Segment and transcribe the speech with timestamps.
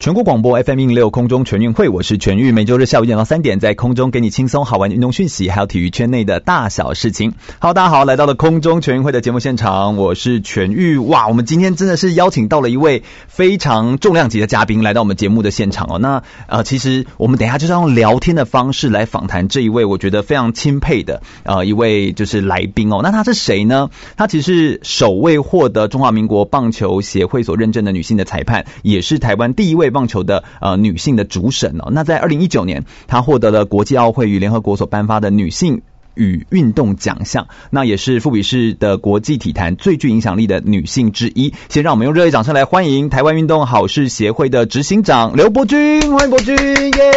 [0.00, 7.34] 全国广播 FM 一零六空中全运会，我是全玉，每周日下午一点到三点，在空中给你轻松好玩的运动讯息，还有体育圈内的大小事情。
[7.58, 10.96] 好，大家好，来到了空中全运会的节目现场，我是全玉。
[10.96, 15.98] 哇，我们今天真的是邀请到了一位非常重量级的嘉宾来到我们节目的现场哦。
[15.98, 23.00] 那呃，其实我们等一下就是要用聊天的方式来访谈这一位我觉得非常钦佩的呃一位就是来宾哦。
[23.02, 23.90] 那他是谁呢？
[24.16, 29.89] 他其实是首位获得中华民国棒球协会所认证的女性的裁判，也是台湾第一位。
[29.90, 35.82] 棒球的呃女性的主审哦，那在二零一九年，她获得了国际奥会与联合国所颁发的女性
[36.20, 41.54] 与运动奖项，那也是富比士的国际体坛最具影响力的女性之一。
[41.70, 47.12] 先让我们用热烈掌声来欢迎台湾运动好事协会的执行长刘伯钧，欢迎伯钧，耶！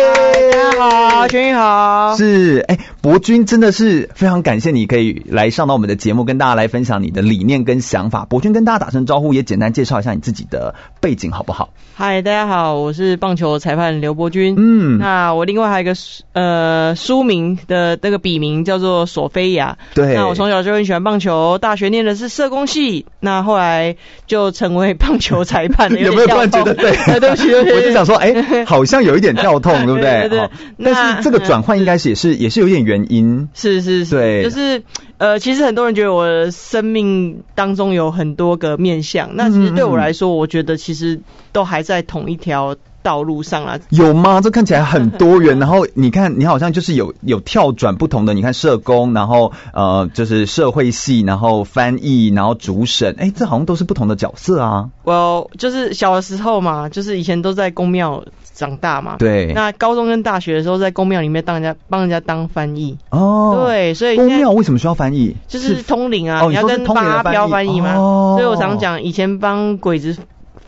[0.79, 2.15] 大家好，全玉好。
[2.15, 8.23] 是，哎，伯钧真的是非常感谢你可以来上到我们的节目，跟大家来分享你的理念跟想法。
[8.23, 11.73] 伯钧跟大家打声招呼，也简单介绍一下你自己的背景，好不好？
[11.95, 14.55] 嗨，大家好，我是棒球裁判刘伯钧。
[14.57, 15.93] 嗯，那我另外还有一个
[16.31, 18.92] 呃书名的那个笔名叫做。
[18.93, 23.95] 做索菲亚，对，那我从小就很喜欢棒球，大学念的是社工系，那后来
[24.27, 25.91] 就成为棒球裁判。
[25.91, 26.91] 有，有没有突然觉得对？
[27.19, 30.29] 对不起，对不起，我就想说，哎、欸， 好像有一点跳痛，对不对？
[30.29, 30.47] 对。
[30.83, 33.49] 但是这个转换应该是也是也是有点原因。
[33.55, 34.83] 是是是，对，就是
[35.17, 41.19] 呃，其实很多人觉得我的生命当中有很多个面向，那其实对我来说，我觉得其实
[41.51, 42.75] 都还在同一条。
[43.03, 44.41] 道路上啊，有吗？
[44.41, 45.59] 这看起来很多元。
[45.59, 48.33] 然后你看，你好像就是有有跳转不同的。
[48.33, 53.15] 你看社工，然后呃，就是社会系，然后翻译，然后主审。
[53.19, 54.89] 哎，这好像都是不同的角色啊。
[55.03, 59.17] 我、well, 就是小的时候嘛，就是以前都在公庙长大嘛。
[59.19, 59.51] 对。
[59.53, 62.97] 那高中跟大学的时候，在公庙里面当人家帮人家当翻译。
[63.09, 63.65] 哦。
[63.65, 65.35] 对，所以宫庙为什么需要翻译？
[65.47, 67.95] 就是通灵啊，你要跟八飘翻译嘛。
[67.95, 68.35] 哦。
[68.39, 70.17] 所以我常讲，以前帮鬼子。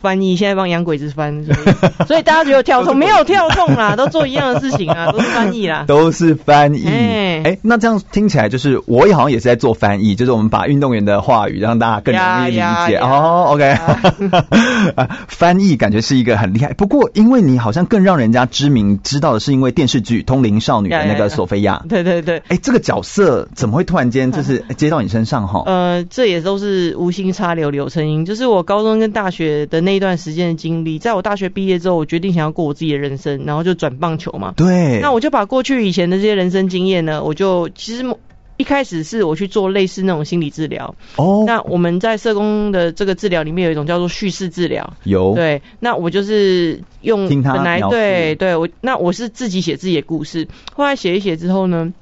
[0.05, 6.85] 翻译现在帮洋鬼子翻，所以，所以大家觉得跳痛没有跳痛啦，都做一样的事情啊，都是翻译啦， 都是翻译。
[6.85, 13.45] 哎、欸，那这样听起来就是我也好像也是在做翻译，就是我们把运动员的话语让大家更容易理解哦。
[13.49, 13.75] OK，
[15.27, 16.73] 翻译感觉是一个很厉害。
[16.73, 21.83] 不过因为你好像更让人家知名知道的是因为电视剧《通灵少女》的那个索菲亚。
[21.89, 22.37] 对对对。
[22.37, 25.63] 哎、欸，这个角色怎么会突然间就是 接到你身上哈？
[25.65, 29.95] 呃，这也都是无心插柳柳成荫，就是我高中跟大学的那。
[29.95, 34.53] 一段时间的经历，在我大学毕业之后，我决定想要过我自己的人生，然后就转棒球嘛。
[34.57, 34.99] 对。
[35.01, 38.03] 那我就把过去以前的这些人生经验呢，我就其实
[38.57, 40.95] 一开始是我去做类似那种心理治疗。
[41.17, 41.43] 哦。
[41.45, 44.93] 那我们在社工的这个治疗里面有一种叫做叙事治疗。
[45.03, 45.35] 有。
[45.35, 45.61] 对。
[45.79, 51.93] 那我就是用本来对对，我那我是自己写自己的故事，后来写一写之后呢，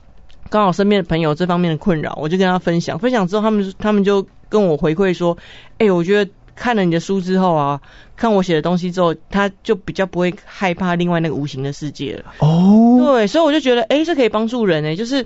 [0.49, 5.37] 刚好身边的朋友这方面的困扰，我就跟他分享，分享之后他们他们就跟我回馈说，
[5.73, 6.31] 哎、欸，我觉得。
[6.55, 7.81] 看了你的书之后啊，
[8.15, 12.33] 看我写的东西之后，他就比较不会害怕另外那个无形的世界了。
[12.39, 14.95] 哦，对，所以我就觉得，哎、欸，这可以帮助人哎。
[14.95, 15.25] 就是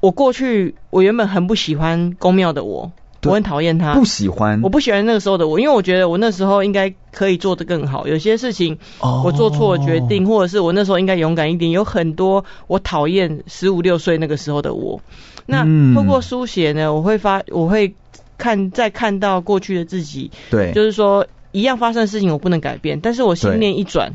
[0.00, 2.92] 我过去，我原本很不喜欢宫庙的我，
[3.24, 8.06] 我很讨厌他，不喜欢，我不喜欢那个时候的我，因为我觉得我那时候应该可以做得更好。
[8.06, 11.70] 有些事情，我做错了决定，或者是我那时候应该勇敢一点。
[11.70, 15.00] 有很多我讨厌十五六岁那个时候的我。
[15.46, 15.64] 那
[15.94, 17.94] 透过书写呢，我会发，我会。
[18.38, 24.14] 看，再看到过去的自己，对，就是说一样发生的事情我不能改变，但是我心念一转，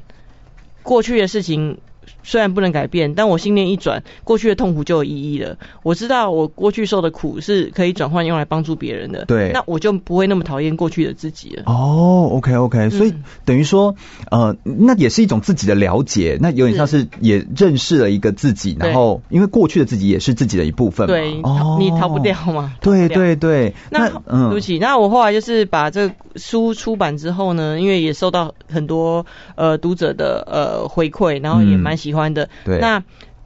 [0.83, 1.79] 过去的事情。
[2.25, 5.57] 虽然不能改变，但我心念一转，过去的痛苦就有意义了。
[5.83, 11.63] 我知道我过去受的苦是可以转换用来帮助别人的，对，那我就不会那么讨厌过去的自己了。
[11.67, 13.95] 哦，OK OK，所以、嗯、等于说，
[14.31, 22.73] 呃，那也是一种自己的了解，那有点像是也认识了一个自己，然后因为过去的自己也是自己的一部分嘛，对，哦、你逃不掉嘛。
[22.81, 29.25] 对对对，那，嗯，对不起，那我后来就是把这个书出版之后呢，因为也受到很多
[29.55, 32.49] 呃读者的呃回馈，然后也蛮喜欢的。
[32.63, 32.79] 对。
[32.79, 33.03] 那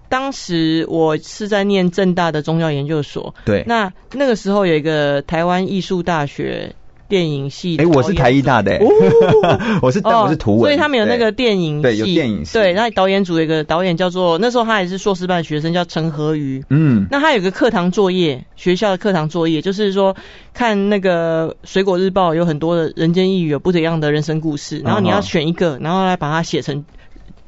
[0.08, 3.36] 当时我是在念正大的宗教研究所。
[3.46, 3.64] 对。
[3.68, 6.74] 那那个时候有一个台湾艺术大学
[7.08, 7.78] 电影系。
[7.78, 8.78] 哎，我是台艺大的。
[8.78, 8.88] 哦。
[9.84, 10.62] 我是，我是图文。
[10.62, 11.84] 所以他们有那个电影系。
[11.84, 12.54] 对，有电影系。
[12.54, 16.64] 对，那导演组有一个导演叫做，那时候他还是硕士班学生，叫陈和瑜。
[16.72, 17.06] 嗯。
[17.12, 20.16] 那他有个课堂作业，学校的课堂作业就是说，
[20.56, 26.84] 看那个水果日报有很多的人间异语，有不怎样的人生故事，然后你要选一个，然后来把它写成。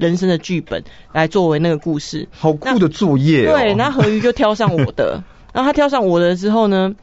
[0.02, 0.84] 人生的剧本
[1.14, 3.56] 来作为那个故事，好酷的作业哦。
[3.56, 6.96] 对，那何瑜就挑上我的， 然后他挑上我的之后呢，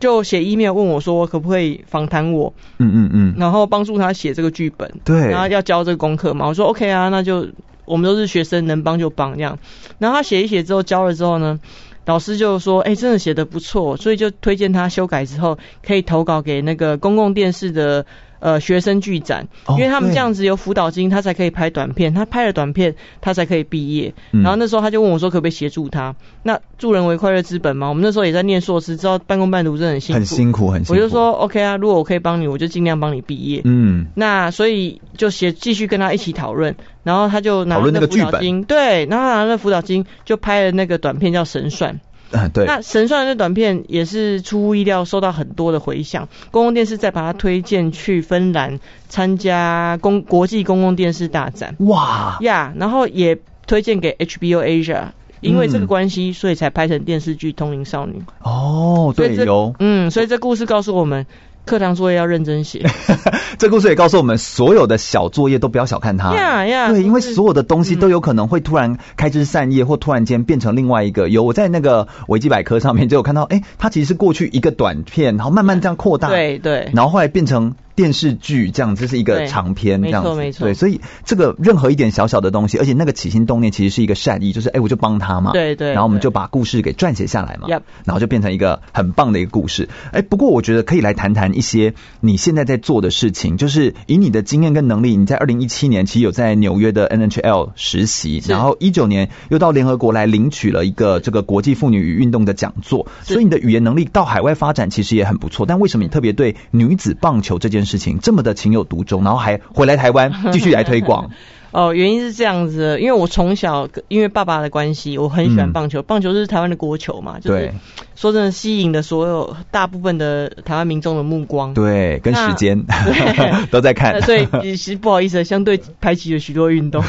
[0.00, 7.46] 就写 email 问我说可不可以访谈我，嗯嗯嗯，然后帮助他写这个剧本，对，然后要交这个功课嘛，我说 OK 啊，那就
[7.84, 9.60] 我们都是学生，能帮就帮这样。
[10.00, 11.60] 然后他写一写之后交了之后呢，
[12.04, 15.56] 老师就说，哎、欸，真的写的不错，所以就推荐他修改之后
[15.86, 18.04] 可以投稿给那个公共电视的。
[18.40, 22.12] 呃，学生剧展，因为他们这样子有辅导金，他才可以拍短片。
[22.12, 24.12] 他拍了短片，他才可以毕业。
[24.30, 26.16] 然后那时候他就问我说，可不可以协助他？
[26.42, 27.88] 那助人为快乐之本嘛。
[27.88, 30.98] 我们那时候也在念硕士，知道半工半读真的很辛苦，很辛苦，很辛苦。
[31.00, 33.60] 我就说 OK 啊，如果我可以帮你，我就尽量帮你毕业。
[33.64, 42.00] 嗯，那所以就写继续跟他一起讨论，然后他就拿了那个辅导金，对，然后他拿了辅导金就拍了那个短片叫神算。
[42.32, 42.64] 嗯，对。
[42.66, 46.28] 那神算这短片也是出乎意料，受到很多的回响。
[46.50, 51.76] 公共电视再把它推荐去芬兰参加公国际公共电视大展。
[51.80, 55.08] 哇呀，然后也推荐给 HBO Asia，
[55.40, 58.14] 因为这个关系，所以才拍成电视剧《通灵少女》。
[58.42, 59.74] 哦，对，有。
[59.78, 61.26] 嗯，所以这故事告诉我们。
[61.64, 62.84] 课堂作业要认真写。
[63.58, 66.34] 这故事也告诉我们，所有的小作业都不要小看它。
[66.34, 71.28] 呀呀，对，因为所有的东西都有可能会突然开枝散叶，或突然间变成另外一个。
[71.28, 77.74] 有我在那个维基百科上面就有看到，哎，它其实是过去一个短片，然后慢慢这样扩大，对对，然后后来变成。
[78.00, 80.64] 电视剧这样，这是一个长篇这样子，没错。
[80.64, 85.88] 对，所以这个任何一点小小的东西，而且那个起心动念其实是一个善意，就是哎，我就帮他嘛，对对。
[85.88, 89.90] 然后我们就把故事给撰写下来嘛，然后就变成一个很棒的一个故事。
[90.12, 105.66] 哎，不过我觉得可以来谈谈一些你现在在做的事情，就是以你的经验跟能力，你在二零一七年其实有在纽约的 NHL 实习，然后一九年又到联合国来领取了一个这个国际妇女与运动的讲座，所以你的语言能力到海外发展其实也很不错。
[105.66, 111.30] 但为什么你特别对女子棒球这件事情这么的情有独钟，然后还回来台湾 继续来推广。
[111.72, 116.00] 哦，原因是这样子的，因为我从小因为爸爸的关系，我很喜欢棒球。
[116.00, 117.72] 嗯、棒球是台湾的国球嘛，就是对
[118.16, 121.72] 说真的，吸引了所有大部分的台湾民众的目光。
[121.72, 122.84] 对，跟时间
[123.70, 124.20] 都在看。
[124.22, 127.02] 所以其实不好意思，相对排挤了许多运动。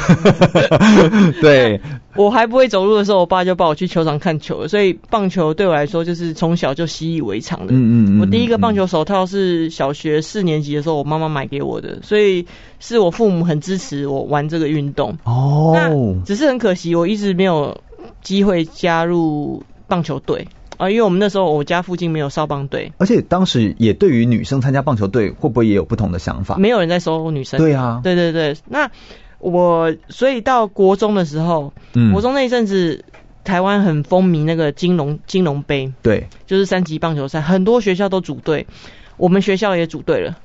[1.42, 1.80] 对，
[2.16, 7.74] 我还不会走路的时候，我爸就抱我去球场看球了，所以棒球对我来说就是从小就习以为常的。
[7.74, 8.20] 嗯嗯嗯。
[8.20, 12.46] 我第一个棒球手套是小学四年级的时候，我妈妈买给我的，所以
[12.84, 15.16] 是我父母很支持我玩这个运动。
[15.22, 15.70] 哦。
[15.72, 17.80] 那只是很可惜，我一直没有
[18.22, 20.48] 机会加入棒球队
[20.78, 22.92] 啊，因为我们那时候我家附近没有少棒队。
[22.98, 26.56] 而且当时也对于女生参加棒球队，会不会也有不同的想法？
[26.56, 27.58] 没有人在收女生。
[27.58, 28.00] 对啊。
[28.02, 28.56] 对对对。
[28.66, 28.90] 那
[29.38, 33.04] 我所以到国中的时候，嗯，国中那一阵子，
[33.44, 38.66] 台湾很风靡那个金龙金龙杯，对，就是三级棒球赛，很多学校都组队，
[39.16, 40.36] 我们学校也组队了。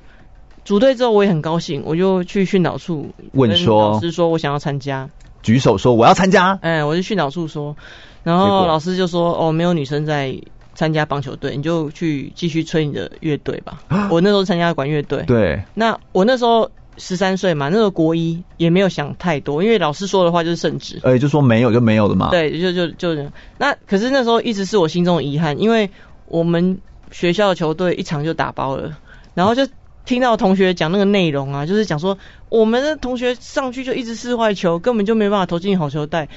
[0.67, 5.09] 组队之后我也很高兴，我就去训导处问说，老师说我想要参加，
[5.41, 6.59] 举手说我要参加。
[6.61, 7.73] 哎，我就训导处说，
[8.21, 10.37] 然后老师就说哦，没有女生在
[10.75, 13.81] 参加棒球队，你就去继续吹你的乐队吧。
[14.11, 22.29] 我那时候参加管乐队，对，那我那时候十三岁嘛，那时候国一也没有想太多，因为老师说的话就是圣旨，哎，就说没有就没有的嘛。
[22.31, 25.89] 对，就就就那，可是那时候一直是我心中的遗憾，因为
[26.25, 26.79] 我们
[27.09, 28.97] 学校的球队一场就打包了，
[29.33, 29.65] 然后就。
[30.07, 32.18] 听到同学讲那个内容啊，就是讲说
[32.50, 36.30] 我们的同学上去就一直试坏球，根本就没办法投进好球带。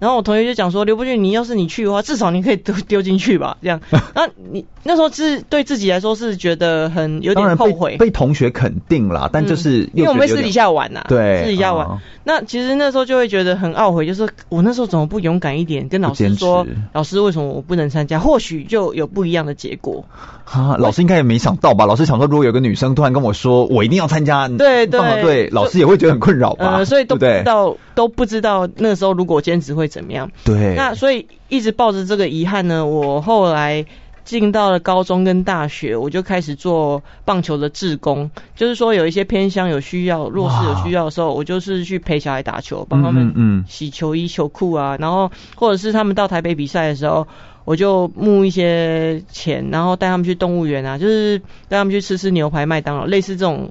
[0.00, 3.80] 然后我同学就讲说，刘伯俊，你要是你去的话，至少你可以丢丢进去吧，这样。
[4.14, 11.86] 那你那时候是对自己来说是觉得很有点后悔，被，被同学肯定啦，但就是、嗯、因为我们私底下玩呐、啊，对，私底下玩。
[11.86, 18.18] 哦、那其实那时候就会觉得很懊悔，就是我那时候怎么不勇敢一点，跟老师说，老师为什么我不能参加？
[18.18, 20.06] 或许就有不一样的结果。
[20.46, 21.84] 啊，老师应该也没想到吧？
[21.84, 26.76] 老师想说，如果有个女生突然跟我说，我一定要参加，对对对，老师也会觉得很困扰吧？
[26.78, 30.30] 呃，所以都不知道，都不知道那个时候如果兼职会怎么样？
[30.44, 33.84] 对，那所以一直抱着这个遗憾呢，我后来
[34.28, 47.26] 进到了高中跟大学，我就开始做棒球的志工，就是说有一些偏乡有需要、弱势有需要的时候，我就是去陪小孩打球，帮他们嗯洗球衣、球裤啊，然后或者是他们到台北比赛的时候，
[47.64, 51.38] 我就募一些钱，然后带他们去动物园啊，就是
[51.70, 53.70] 带他们去吃吃牛排、麦当劳，类似这种。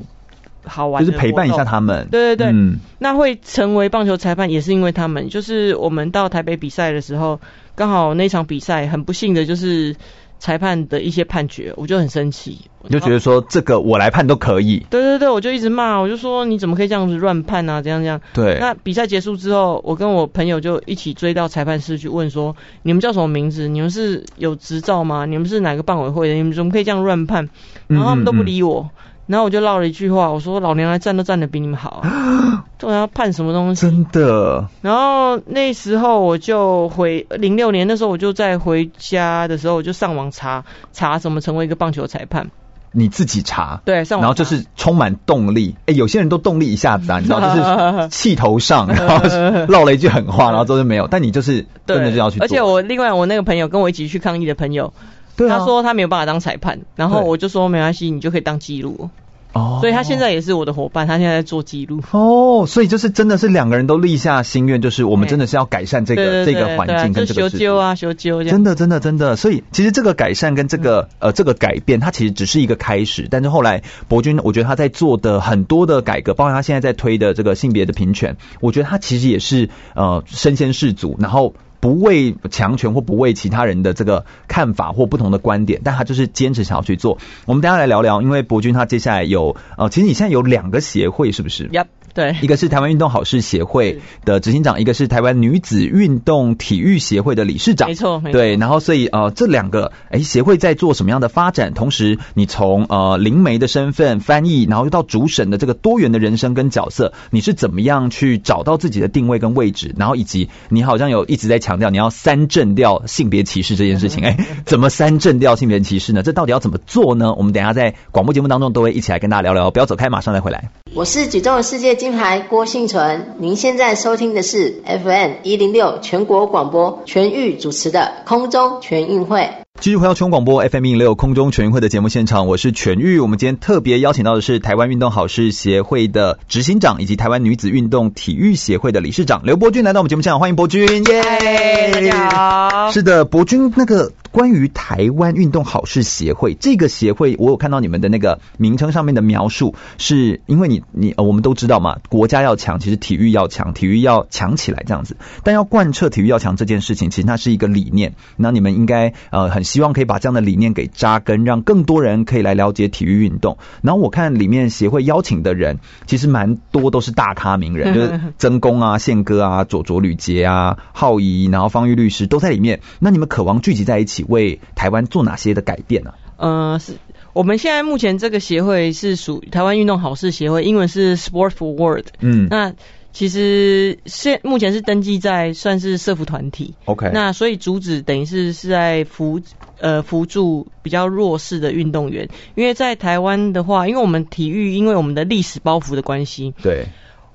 [0.70, 2.10] 好玩，就是陪伴一下他们。
[2.12, 5.30] 对对对，嗯，那会成为棒球裁判也是因为他们。
[5.30, 7.40] 就是我们到台北比赛的时候，
[7.74, 9.96] 刚好那场比赛很不幸的就是
[10.40, 12.62] 裁判的一些判决，我就很生气。
[12.82, 14.86] 我就觉得说这个我来判都可以。
[14.90, 17.82] 对对对，我就一直骂，我就说你怎么可以这样子乱判啊？
[17.82, 18.22] 这样这样。
[18.34, 18.58] 对。
[18.60, 23.68] 那比赛结束之后，我跟我朋友就一起追到裁判室去问说：你们叫什么名字？
[23.68, 25.26] 你们是有执照吗？
[25.26, 26.36] 你们是哪个办委会的？
[26.36, 27.50] 你们怎么可以这样乱判？
[27.88, 28.82] 然后他们都不理我。
[28.82, 32.02] 嗯嗯嗯然后我就唠了一句话，我说老娘来站都站的比你们好，
[32.82, 33.82] 我要判什么东西？
[33.82, 34.68] 真的。
[34.82, 42.50] 然后那时候我就回零六年，那时候我就在回家的时候，我就上网查查怎么成为一个棒球裁判。
[42.94, 45.76] 你自己查，对，上网查，然后就是充满动力。
[45.86, 51.08] 哎，有些人都动力一下子啊， 你知道，就是气头上， 然后唠了一句狠话， 然后都是没有。
[51.08, 52.46] 但你就是真的就要去做。
[52.46, 54.94] 而且我另外我那个朋友跟我一起去抗议的朋友，
[55.36, 59.10] 他说他没有办法当裁判，然后我就说没关系，你就可以当记录。
[59.58, 62.02] 哦，所以他现在也是我的伙伴，他现在在做记录。
[62.12, 68.44] 哦，所以就是真的是两个人都立下心愿，就是我们真的是要改善这个这个环境跟这个修纠啊修纠。
[68.44, 73.28] 真的真的真的，所以其实这个改善跟这个呃这个改变，它其实只是一个开始。
[73.30, 81.54] 但是后来博君，我觉得他在做的很多的改革，包括他现在在推的这个性别的平权，我觉得他其实也是呃身先士卒，然后。
[81.80, 87.18] 不畏强权或不畏其他人的这个看法或不同的观点，但他就是坚持想要去做。
[87.46, 91.70] 我们等下来聊聊，因为博君他接下来有呃，其实你现在有两个协会是不是
[92.18, 97.88] 对，一个是台湾运动好事协会的执行长，一个是台湾女子运动体育协会的理事长。
[97.88, 98.40] 没错，没错。
[98.40, 101.76] 对，然后所以呃，这两个哎协会在做什么样的发展？
[101.76, 109.94] 同时，你从呃灵媒的身份翻译，然后又到主审的这个多元的人生跟角色，你是怎么样去找到自己的定位跟位置？
[109.96, 116.24] 然后以及你好像有一直在强调你要三正掉性别歧视这件事情，哎，怎么三正掉性别歧视呢？
[116.24, 117.36] 这到底要怎么做呢？
[117.36, 119.70] 我们等一下在广播节目当中都会一起来跟大家聊聊。
[119.70, 120.72] 不要走开，马上再回来。
[120.94, 129.67] 我是举重的世界金牌郭幸存，您现在收听的是 FM 一零六全国广播全域主持的空中全运会。
[129.80, 133.20] 继续回到全广播 FM 一零六空中全运会的节目现场，我是全玉。
[133.20, 141.94] 我们今天特别邀请到的是台湾运动好事协会的执行长，以及台湾女子运动体育协会的理事长刘伯钧来到我们节目现场，欢迎伯君，耶、yeah！
[141.94, 142.92] 大家好。
[142.92, 155.18] 是的，博君，那个关于台湾运动好事协会这个协会，我有看到你们的那个名称上面的描述，是因为你你呃，我们都知道嘛，国家要强，其实体育要强，体育要强起来这样子。
[155.44, 158.16] 但要贯彻体育要强这件事情，其实它是一个理念。
[158.38, 159.67] 那你们应该呃很。
[159.68, 163.58] 希望可以把这样的理念给扎根，让更多人可以来了解体育运动。
[163.82, 172.80] 然后我看里面协会邀请的人，其实蛮多都是大咖名人， 就是曾公啊、宪哥啊、佐佐吕杰啊、浩仪，然后方玉律师都在里面。
[173.00, 176.14] 那你们渴望聚集在一起，为台湾做哪些的改变呢？
[176.38, 176.94] 呃，是
[177.34, 182.08] 我们现在目前这个协会是属于台湾运动好事协会，英文是 Sport for World。
[182.22, 182.74] 嗯，那。
[183.18, 189.42] 其实现目前是登记在算是社服团体，OK，那所以主旨等于是是在扶
[189.80, 196.86] 呃扶助比较弱势的运动员，因为在台湾的话，因为我们体育因为我们的历史包袱的关系，对，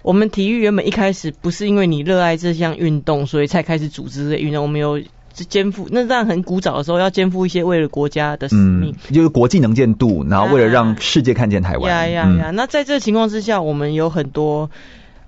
[0.02, 5.02] 我们体育原本一开始不是因为你热爱这项运动，所以才开始组织这运动，我们有
[5.34, 14.70] 肩负那这样很古早的时候要肩负一些为了国家的使命，嗯、就是国际能见度，然后为了让世界看见台湾，呀呀呀，那在这个情况之下，我们有很多。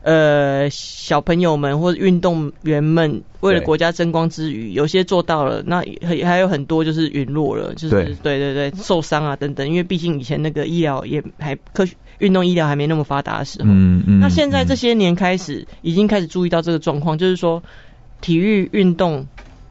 [0.04, 8.04] 呃，小朋友们或者运动员们为了国家争光之余，有些做到了，那还还有很多就是陨落了，就是对。
[8.22, 17.62] 对对对受伤啊等等，因为毕竟以前那个医疗也还科学运动医疗还没那么发达的时候，嗯嗯，那现在这些年开始已经开始注意到这个状况，就是说
[18.20, 19.26] 体育运动。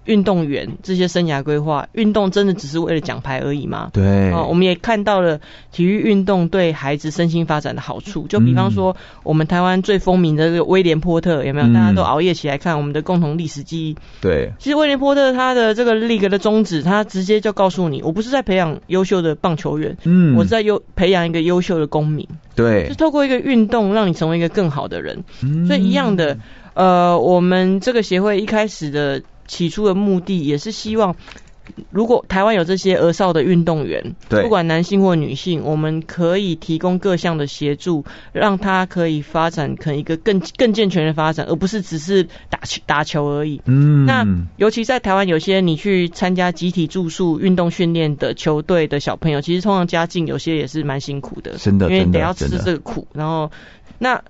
[0.06, 3.90] 运动员这些生涯规划，运动真的只是为了奖牌而已吗？
[3.94, 5.40] 对，啊，我们也看到了
[5.72, 8.28] 体育运动对孩子身心发展的好处。
[8.28, 11.74] 就比方说，我们台湾最风靡的这个威廉波特，有没有？
[11.74, 13.96] 大家都熬夜起来看我们的共同历史记忆。
[14.22, 22.28] 对，其实威廉波特他的这个 league 的宗旨，他直接就告诉你，我不是在培养优秀的棒球员，嗯，我是在优培养一个优秀的公民。
[22.56, 25.24] 对，就透过一个运动，让你成为一个更好的人。
[25.42, 26.38] 嗯，所以一样的，
[26.74, 29.22] 呃，我们这个协会一开始的。
[29.48, 31.16] 起初的目的也是希望，
[31.92, 43.62] 如果台湾有这些儿少的运动员，对，不管男性或女性，我们可以提供各项的协助，让他可以发展成一个更更健全的发展，而不是只是打球打球而已。
[43.66, 44.26] 嗯，那
[44.58, 53.52] 尤其在台湾，有些你去参加集体住宿运动训练的球队的小朋友，其实通常家境有些也是蛮辛苦的，真的，因为得要吃这个苦，然后
[54.00, 54.22] 那。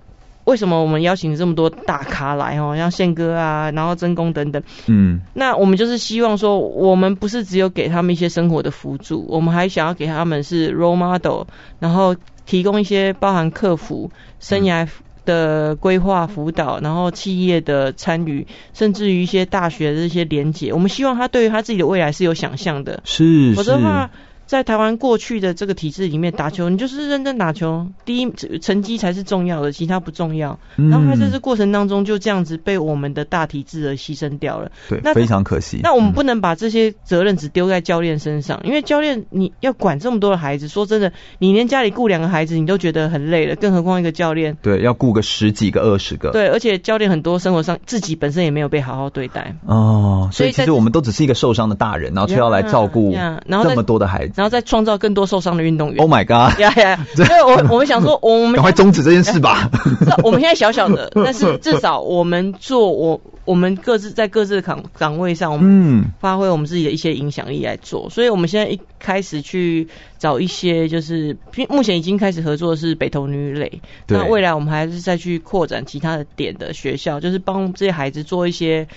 [0.44, 11.44] 为什么我们邀请这么多大咖来哦，像宪哥啊，然后曾公等等，嗯，那我们就是希望说，我们不是只有给他们一些生活的辅助，我们还想要给他们是 role model，
[11.78, 14.86] 然后提供一些包含客服、生涯
[15.24, 24.10] 的规划辅导，然后企业的参与，甚至于一些大学的这些连结，我们希望他对于他自己的未来是有想象的，是，否则的话。
[24.46, 30.58] 在台湾过去的这个体制里面，打球 你就是认真打球，第一成绩才是重要的，其他不重要。
[30.76, 34.70] 然后他在这过程当中就这样子被我们的大体制而牺牲掉了。
[34.88, 35.80] 对，那非常可惜。
[35.82, 44.56] 那我们不能把这些责任只丢在教练身上，因为教练你要管这么多的孩子，说真的，你连家里雇两个孩子你都觉得很累了，更何况一个教练。
[44.60, 46.30] 对，要雇个十几个、二十个。
[46.30, 49.56] 对，而且教练很多生活上自己本身也没有被好好对待。
[49.66, 53.14] 哦，所以其实我们都只是一个受伤的大人，然后却要来照顾
[53.48, 54.33] 这么多的孩子。
[54.34, 55.98] 然后再创造更多受伤的运动员。
[55.98, 56.58] Oh my god！
[56.60, 59.70] 呀呀，所以我我们想说， 我们赶快终止这件事吧。
[60.24, 68.10] 我们现在小小的，但是至少我们做我我们各自在各自的岗岗位上，我们发挥我们自己的一些影响力来做。
[68.10, 69.88] 所以我们现在一开始去
[70.18, 71.36] 找一些，就是
[71.68, 73.80] 目前已经开始合作的是北投女垒。
[74.08, 78.88] 那未来我们还是再去扩展其他的点的学校，就是帮这些孩子做一些。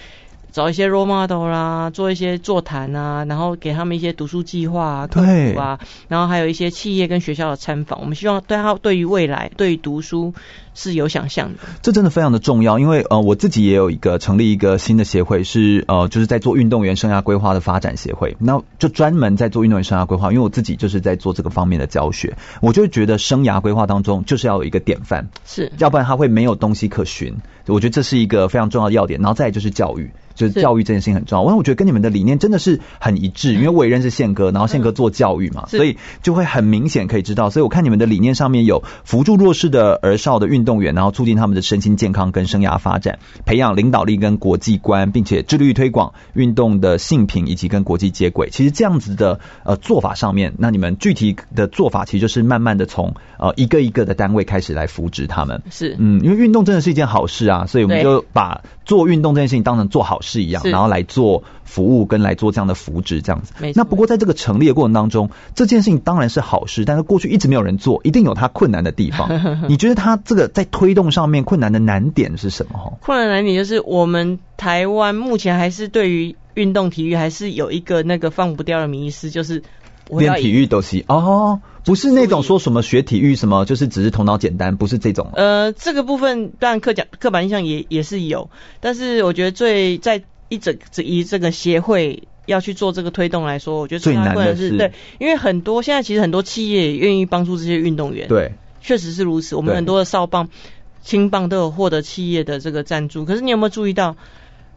[0.57, 8.01] 找一些 role model 啦，做一些座谈啊，然后给他们一些读书计划啊、课程啊，然后还有一些企业跟学校的参访。
[8.01, 10.33] 我们希望对他对于未来对于读书
[10.73, 11.59] 是有想象的。
[11.83, 20.31] 这真的非常的重要，因为呃我自己也有一个成立一个新的协会，是呃就是在做运动员生涯规划的发展协会，那就专门在做运动员生涯规划。
[20.31, 27.35] 因为我自己就是在做这个方面的教学，我就觉得生涯规划当中就是要有一个典范，是要不然他会没有东西可循。
[27.67, 30.09] 我觉得这是一个非常重要的要点，然后再来就是教育。
[30.37, 33.55] 就是教育这件事情很重要，因为我觉得跟你们的理念真的是很一致。
[33.57, 37.49] 因为我也认识宪哥，然后宪哥做教育嘛，所以就会很明显可以知道。
[37.49, 48.49] 所以我看你们的理念上面有扶助弱势的儿少的运动员，然后促进他们的身心健康跟生涯发展，培养领导力跟国际观，并且致力于推广运动的性平以及跟国际接轨。
[48.51, 55.63] 其实这样子的呃做法上面，那你们具体的做法其实就是慢慢的从呃一个一个的单位开始来扶植他们。
[55.71, 61.03] 是，嗯，因为运动真的是一件好事啊，所以我们就把做运动这件事情当成做好事一样，然后来。
[61.07, 69.29] 做服务跟来做这样的扶植这样子，那不过在这个成立的过程当中，这件事情当然是好事，但是过去一直没有人做，一定有它困难的地方。
[69.69, 72.97] 你觉得它这个在推动上面困难的难点是什么？
[73.01, 79.63] 困难难点就是我们台湾目前还是对于运动体育还是有一个那个放不掉的迷思，就是
[80.09, 85.31] 练体育都是哦，不是那种说什么学体育什么就是只是头脑简单，不是这种。
[85.33, 90.21] 呃，这个部分当然刻讲刻板印象也也是有，但是我觉得最在。
[90.49, 99.57] 一整这以这个协会要去做这个推动来说，我觉得最难的是对，因为很多现在其实很多企业也愿意帮助这些运动员，对，确实是如此。
[99.57, 100.47] 我们很多的少棒、
[101.03, 104.15] 青棒都有获得企业的这个赞助，可是你有没有注意到，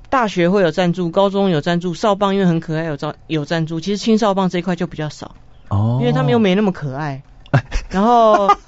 [0.09, 5.37] 大学会有赞助，高中有赞助，少棒因为很可爱有赞有赞助，其实青少棒这一块就比较少
[5.71, 7.23] 哦，因为他们又没那么可爱，
[7.91, 8.49] 然后。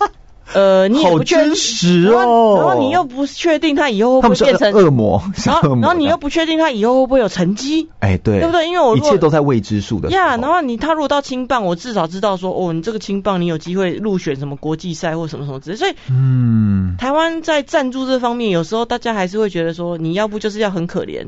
[0.54, 8.68] 呃，你也不确实哦，然后你又不确定他以后会不会变成恶魔，然后然后你又不确定他以后会不会有成绩，哎，对，对不对？
[8.68, 10.36] 因为我一切都在未知数的呀。
[10.36, 15.76] 然后你他如果到青棒，我至少知道说，哦，你这个青棒你有机会入选什么国际赛或什么什么之类。
[15.78, 21.26] 所以，嗯，台湾在赞助这方面，有时候大家还是会觉得说，你要不就是要很可怜，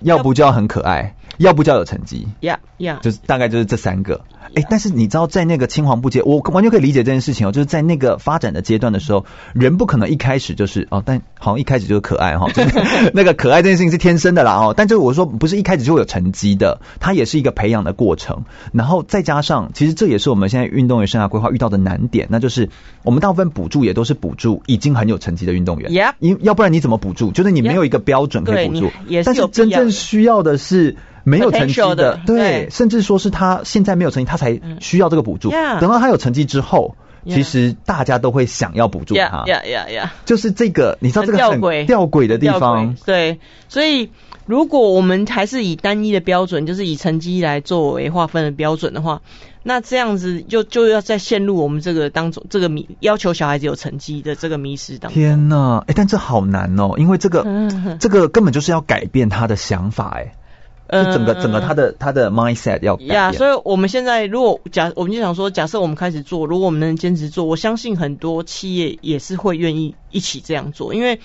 [0.00, 4.22] 要不就要很可爱，要不就要有成绩，呀呀，就是大概就是这三个。
[4.54, 7.52] 哎，但是你知道，在那个青黄不接，我完全可以理解这件事情哦。
[7.52, 14.74] 就是在那个发展的阶段的时候，人不可能一开始就是哦，但好像一开始就是可爱哈， 就是那个可爱这件事情是天生的啦哦。
[14.76, 18.44] 但就是我说，不是一开始就会有成绩的，它也是一个培养的过程。
[18.72, 22.70] 然后再加上，其实这也是我们现在运动员生涯规划遇到的难点，那就是
[23.02, 27.32] 我们大部分补助也都是补助已经很有成绩的运动员，因要不然你怎么补助？
[27.32, 28.90] 就是你没有一个标准可以补助，
[29.24, 30.96] 但是真正需要的是。
[31.26, 35.50] 没有成绩的，对，甚至说是他现在没有成绩，他才需要这个补助。
[35.50, 36.94] 等到他有成绩之后，
[37.28, 39.42] 其实大家都会想要补助他。
[39.48, 40.14] 呀呀呀！
[40.24, 42.94] 就是这个，你知道这个很吊诡的地方。
[43.04, 44.10] 对，所以
[44.44, 49.20] 如果我们还是以单一的标准，就是以成绩来作为划分的标准的话，
[49.64, 55.20] 那这样子就就要再陷入我们这个当中这个迷要求小孩子有成绩的这个迷失当中。
[55.20, 57.44] 天呐，哎，但这好难哦，因为这个
[57.98, 60.34] 这个根本就是要改变他的想法，哎。
[60.90, 63.14] 就整个整个他的他的 mindset 要改变。
[63.14, 71.20] 呀，所以我们现在如果假我们就想说，假设我们开始做，如果我们能坚持做，我相信很多企业也是会愿意一起这样做，因为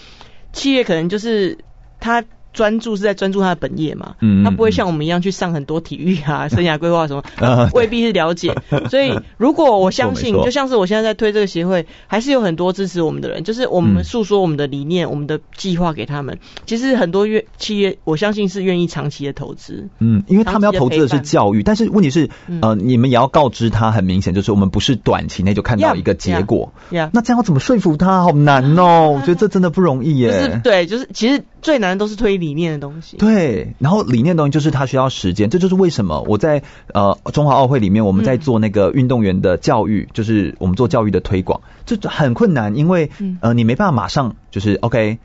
[0.53, 1.59] 企业可能就是
[1.99, 2.23] 他。
[2.53, 7.23] 专注是在专注他的本业嘛，嗯，他不会像我们一样去上很多体育啊、生涯规划什么，
[7.73, 8.55] 未必是了解。
[8.91, 16.39] 所以如果我相信，就像是我现在在推这个协会，还是有很多支持我们的人，就是我们诉说我们的理念、我们的计划给他们。
[16.65, 19.87] 其实很多愿企业，我相信是愿意长期的投资。
[19.99, 22.29] 嗯，因为他们要投资的是教育，但是问题是，
[22.61, 26.73] 呃，你们也要告知他，很明显就是我们不是短期内就看到一个结果。
[26.89, 28.23] 呀，那这样要怎么说服他？
[28.23, 30.27] 好难哦，我觉得这真的不容易耶。
[30.33, 32.40] 就是对，就是其实最难的都是推。
[32.41, 33.15] 理念的东西。
[33.15, 36.61] 对，然后理念的东西就是它需要时间，这就是为什么我在
[36.93, 45.19] 呃中华奥会里面，我们在做那个运动员的教育，嗯、就是我们做教育的推广，这很困难，因为呃你没办法马上就是 OK。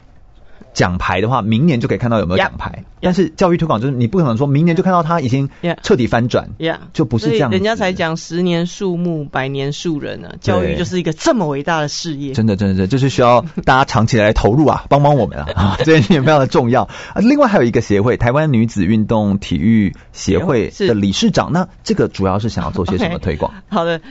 [0.77, 2.71] 奖牌的话，明年就可以看到有没有奖牌。
[2.71, 2.85] Yeah, yeah.
[3.01, 5.49] 但是教育推广就是你不可能说明年就看到他已经
[5.83, 7.51] 彻底翻转，yeah, 就不是这样。
[7.51, 10.37] 人家才讲十年树木，百年树人呢、啊。
[10.41, 12.35] 教育就是一个这么伟大的事业。
[12.35, 17.23] 真的，真的，真的，就是需要大家长期来投入啊，帮帮我们啊， 啊，这件事情非常的重要啊。
[17.23, 24.03] 另外还有一个协会，台湾女子运动体育协会的理事长，那这个主要是想要做些什么推广？Okay, 好的。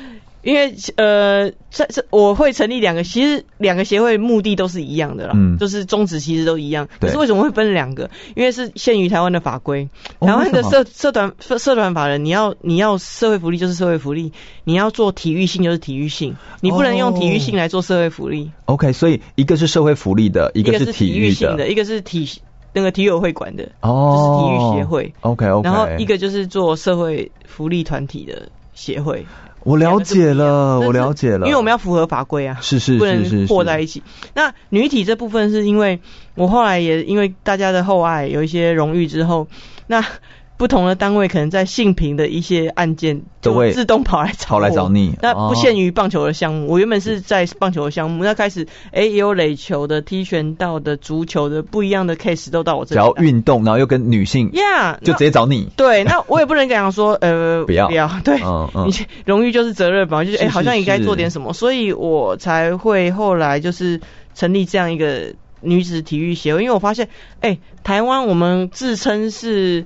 [0.45, 6.87] 因为呃，在这我会成立两个，其实两个协会目的都是一样的啦，嗯，就是宗旨其实都一样。
[6.99, 8.11] 可是为什么会分两个？
[8.35, 9.89] 因为是限于台湾的法规，
[10.21, 18.51] 台湾的社社团社社团法人，你要你要社会福利就是社会福利，你要做体育性就是体育性，你不能用体育性来做社会福利。
[18.65, 22.29] Oh, OK，所以一个是社会福利的，一个是体育性的，一个是体
[22.71, 25.13] 那个体育会馆的，哦，就是体育协会。
[25.21, 29.25] OK OK，然后一个就是做社会福利团体的协会。
[29.65, 34.01] 我了解了，我了解了，因为我们要符合法规啊，是是是是，不能和在一起。
[34.33, 35.99] 那女体这部分是因为
[36.35, 39.47] 我后来也因为大家的厚爱，有一些荣誉之后，
[39.87, 40.05] 那。
[40.57, 45.13] 不同的单位可能在性平的一些案件都会自动跑来找跑来找你。
[45.21, 53.01] 那不限于棒球的项目，我原本是在棒球的项目，那开始哎也有垒球的、踢拳道的、足球的，不一样的 case 都到我这里。
[53.01, 55.67] 只要运动，然后又跟女性，Yeah，就直接找你。
[55.75, 58.91] 对，那我也不能讲说呃 不要不要，对，嗯嗯，
[59.25, 63.99] 荣誉就是责任吧，就是哎好像也该做点什么，所以我才会后来就是
[64.33, 67.09] 成立这样一个女子体育协会，因为我发现
[67.41, 69.85] 哎台湾我们自称是。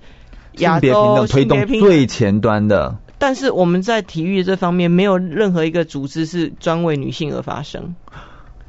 [0.59, 7.95] 性别平等推动最前端的，但是我们在体育这方面没有任何一个组织是专为女性而发声。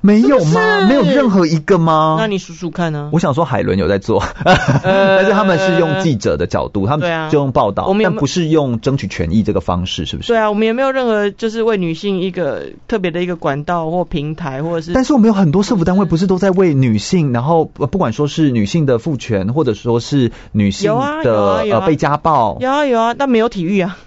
[0.00, 0.86] 没有吗？
[0.86, 2.16] 没有任何一个吗？
[2.18, 3.10] 那你数数看呢？
[3.12, 10.28] 我想说海伦有在做， 但是他们是用记者的角度，他们就用报道，但不是用争取权益这个方式，是不是？
[10.28, 14.92] 对啊，我们也没有任何就是为女性一个特别的一个管道或平台，或者是。
[14.92, 20.90] 但是我们有很多社服单位，不是都在为女性，然后不管说是女性的父权，或者说是女性
[21.22, 23.98] 的呃被家暴，有啊有啊，但没有体育啊。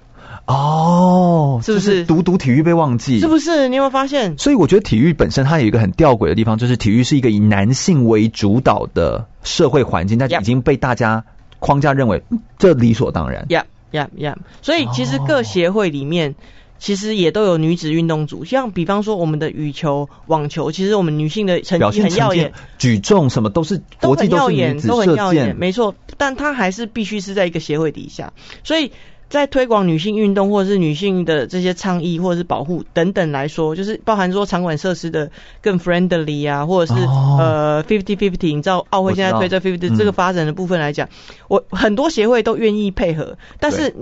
[0.45, 3.19] 哦，是不是独独体育被忘记？
[3.21, 3.69] 是不是？
[3.69, 4.37] 你有没有发现？
[4.37, 11.23] 所以我觉得体育本身它有一个很吊诡的地方，就是体育是一个以男性为主导的社会环境，但已经被大家
[11.59, 12.23] 框架认为
[12.57, 13.45] 这理所当然。
[13.49, 14.37] 呀呀呀！
[14.61, 16.35] 所以其实各协会里面
[16.77, 25.95] 其实也都有女子运动组，像比方说我们的羽球、网球，其实我们女性的成绩很耀眼，举重什么都是国际都是女子射箭，没错。
[26.17, 28.33] 但它还是必须是在一个协会底下，
[28.65, 28.91] 所以。
[29.33, 41.09] 在推广女性运动，或者是女性的这些倡议，或者是保护等等来说，就是包含说场馆设施的更 friendly 啊，或者是、哦、呃 fifty fifty，你知道奥会现在推这 fifty 这个发展的部分来讲，嗯、
[41.47, 43.95] 我很多协会都愿意配合，但是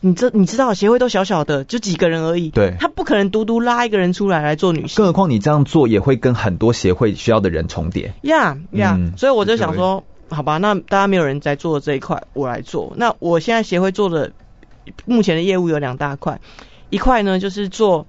[0.00, 14.32] 你知你知道协会都小小的，就几个人而已，对，他不可能独独拉一个人出来来做女性，更何况你这样做也会跟很多协会需要的人重叠，呀呀，所以我就想说，好吧，那大家没有人在做这一块，我来做，那我现在协会做的。
[15.04, 16.40] 目前的业务有两大块，
[16.90, 18.06] 一块呢就是做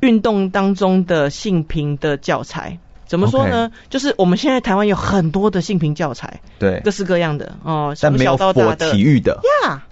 [0.00, 2.78] 运动当中的性平的教材。
[3.06, 9.86] 怎么说呢.就是我们现在台湾有很多的性平教材，对，各式各样的哦，从小到大的体育的呀。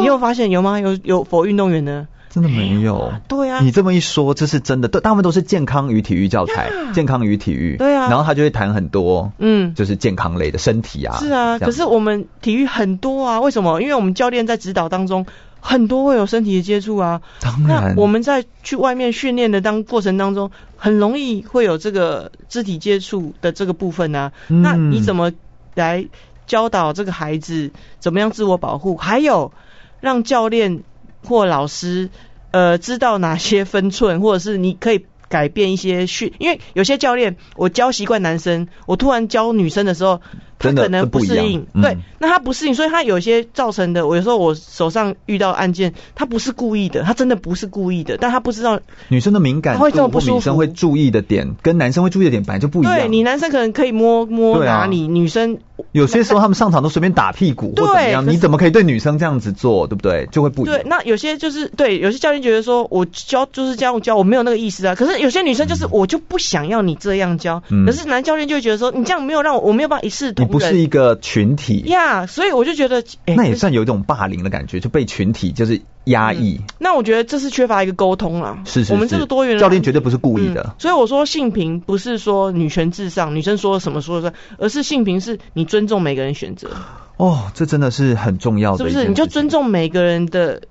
[0.00, 0.78] 你有发现有吗？
[0.78, 2.06] 有有否运动员呢？
[2.30, 3.12] 真的没有。
[3.28, 4.88] 对啊，你这么一说，这是真的。
[4.88, 6.70] 大部分都是健康与体育教材!
[6.94, 7.76] 健康与体育。
[7.76, 11.18] 对啊，然后他就会谈很多，嗯，就是健康类的身体啊。
[11.18, 13.82] 是啊，可是我们体育很多啊，为什么？
[13.82, 15.26] 因为我们教练在指导当中。
[15.62, 24.32] 很多会有身体的接触啊，当然，那我们在去外面训练的当过程当中，很容易会有这个肢体接触的这个部分啊。
[24.48, 24.62] 嗯。
[24.62, 25.32] 那你怎么
[25.74, 26.06] 来
[26.46, 28.96] 教导这个孩子怎么样自我保护？
[28.96, 29.52] 还有
[30.00, 30.80] 让教练
[31.22, 32.10] 或老师
[32.50, 40.20] 呃知道哪些分寸，或者是你可以改变一些训，因为有些教练我教习惯男生，我突然教女生的时候。
[40.60, 52.94] 他可能不适应，对，那他不适应，所以他有些造成的，我有时候我手上遇到案件，他不是故意的，他真的不是故意的，但他不知道女生的敏感度，会这么不舒服，女生会注意的点跟男生会注意的点本来就不一样。
[52.94, 55.58] 对，你男生可能可以摸摸哪里，女生
[55.92, 60.28] 有些时候他们上场都随便打屁股或怎么样，你怎么可以对女生这样子做，对不对？
[60.30, 60.76] 就会不一样。
[60.76, 64.94] 对，那有些就是对，有些教练觉得说我教就是这样教，我没有那个意思啊。
[64.94, 76.64] 可是有些女生就是我就不想要你这样教，可是男教练就会觉得说你这样没有让我我没有办法一视同不是一个群体呀，yeah, 所以我就觉得，欸、那也算有一种霸凌的感觉，就被群体就是压抑、嗯。
[76.78, 78.58] 那我觉得这是缺乏一个沟通了。
[78.64, 80.74] 是是是，我们这个多元教练绝对不是故意的、嗯。
[80.78, 86.70] 所以我说性平不是说女权至上，女生说什么说了算，而是性平是你尊重每个人选择。
[87.16, 89.08] 哦，这真的是很重要的，是不是？
[89.08, 90.62] 你就尊重每个人的。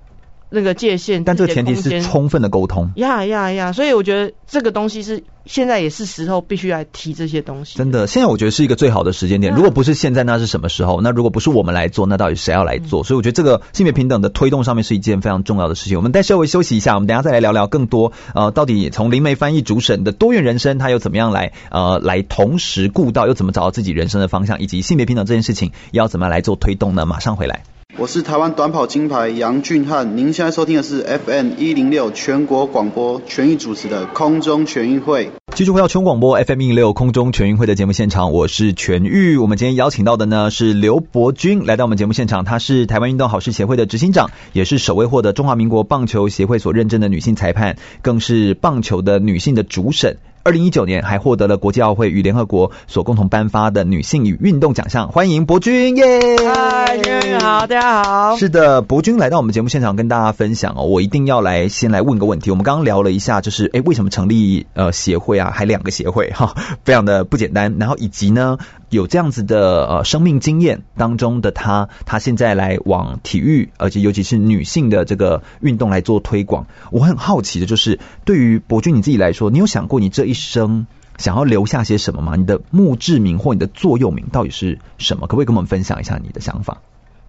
[0.50, 2.90] 那个界限，但这个前提是充分的沟通。
[2.96, 3.72] 呀呀呀！
[3.72, 7.78] 所以我觉得这个东西是现在也是时候必须来提这些东西。
[7.78, 9.54] 真的，现在我觉得是一个最好的时间点。
[9.54, 11.00] 如果不是现在，那是什么时候？
[11.00, 13.04] 那如果不是我们来做，那到底谁要来做？
[13.04, 15.96] 所以我觉得这个性别平等的推动上面是一件非常重要的事情。
[15.96, 18.12] 我们待稍微休息一下，我们等下再来聊聊更多。
[18.34, 27.06] 呃，到底从灵媒翻译主审的多元人生，他又怎么样来呃来同时顾到，又怎么找到自己人生的方向，以及性别平等这件事情要怎么来做推动呢？
[27.06, 27.62] 马上回来。
[27.98, 35.30] 我是台湾短跑金牌杨俊汉，您现在收听的是 FM 一零六全国广播全域主持的空中全运会。
[35.54, 39.36] 继续回到全广播 FM 一零六空中全运会的节目现场，我是全域。
[39.36, 50.16] 我们今天邀请到的呢是刘柏君来到我们节目现场，她是台湾运动好事协会的执行长，也是首位获得中华民国棒球协会所认证的女性裁判，更是棒球的女性的主审。
[50.42, 56.36] 二零一九年还获得了国际奥会与联合国所共同颁发的女性与运动奖项，欢迎博君耶！
[56.38, 58.36] 嗨，全域好，大家好。
[58.36, 62.50] 是的，博君来到我们节目现场跟大家分享哦，我一定要来先来问个问题。
[62.50, 65.50] 我们刚刚聊了一下，就是诶为什么成立呃协会啊？
[65.54, 67.76] 还两个协会哈，非常的不简单。
[67.78, 68.56] 然后以及呢，
[68.90, 76.66] 有这样子的呃生命经验当中的他，他现在来往体育，而且尤其是女性的这个运动来做推广。
[76.90, 82.36] 我很好奇的就是，对于伯君你自己来说，你有想过你这一生想要留下些什么吗？
[82.36, 85.26] 你的墓志铭或你的座右铭到底是什么？
[85.26, 86.82] 可不可以跟我们分享一下你的想法？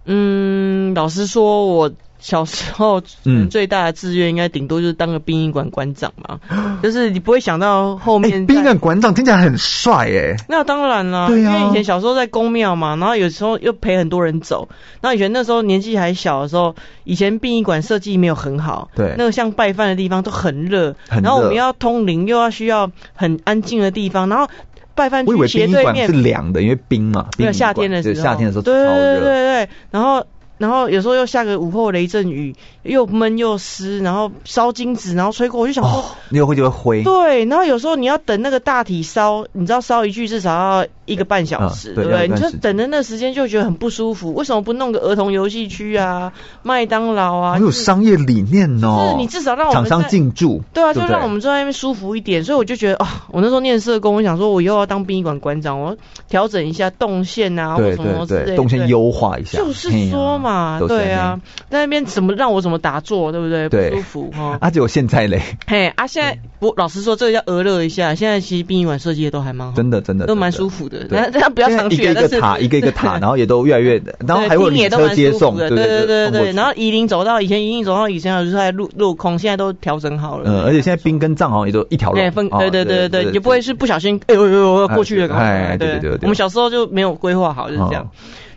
[0.04, 1.92] 嗯，老实说，我。
[2.22, 8.46] 小时候，嗯，最大的志愿应该顶多就是当个殡仪馆馆长嘛，嗯， 就是你不会想到后面。
[8.46, 10.36] 殡仪馆馆长听起来很帅诶。
[10.48, 14.68] 那当然了，对啊，因为以前小时候在宫庙嘛，然后有时候又陪很多人走。
[15.00, 24.48] 然后以前那时候年纪还小的时候，以前殡仪馆设计没有很好，对，那个像拜饭的地方都很热，然后我们要通灵，又要需要很安静的地方，然后
[24.94, 29.28] 拜饭区斜对面是凉的，因为冰嘛，对，夏天的时候，夏天的时候对对对对
[29.64, 30.24] 对，然后。
[30.62, 37.02] 然后有时候又下个午后雷阵雨，又闷又湿，然后烧金纸，然后吹过，我就想说，哦、你有会就会灰。
[37.02, 42.28] 对，然后有时候你要等那个大体烧，你知道烧一句至少要一个半小时，啊、对不对？
[42.28, 44.32] 你就等的那时间就觉得很不舒服。
[44.34, 47.54] 为什么不弄个儿童游戏区啊，麦当劳啊？
[47.54, 49.08] 很有商业理念哦。
[49.10, 50.62] 是你至少让我们厂商进驻。
[50.72, 52.44] 对啊，就让我们在那边舒服一点。
[52.44, 55.96] 所以我就觉得，哦，我那时候念社工，我想说我以后要当殡仪馆馆长，我
[56.28, 59.58] 调整一下动线啊，或什么之类的，动线优化一下。
[59.58, 60.51] 就是说嘛，
[60.86, 61.40] 对啊。
[61.70, 63.68] 在那边怎么让我怎么打坐，对不对？
[63.68, 64.58] 对，不舒服哈。
[64.62, 65.40] 啊，就现在嘞。
[65.66, 68.14] 嘿，啊，现在我老实说，这个要娱乐一下。
[68.14, 71.06] 现在其实殡仪馆设计的都还蛮好，真的真的都蛮舒服的。
[71.08, 76.52] 大家 不要常去，一个一个塔， 一个一个塔，然后也都越来越，然后还有礼车接送，对对对对对。
[76.52, 80.44] 然后夷陵走到，以前夷陵走到以前就是在路路空，现在都调整好了。
[80.50, 82.16] 嗯，而且现在冰跟藏好像也都一条路。
[82.16, 85.34] 对，分对对对对，也不会是不小心哎呦呦呦过去了。
[85.34, 86.18] 哎，对对对。
[86.22, 88.10] 我们小时候就没有规划好，就是这样。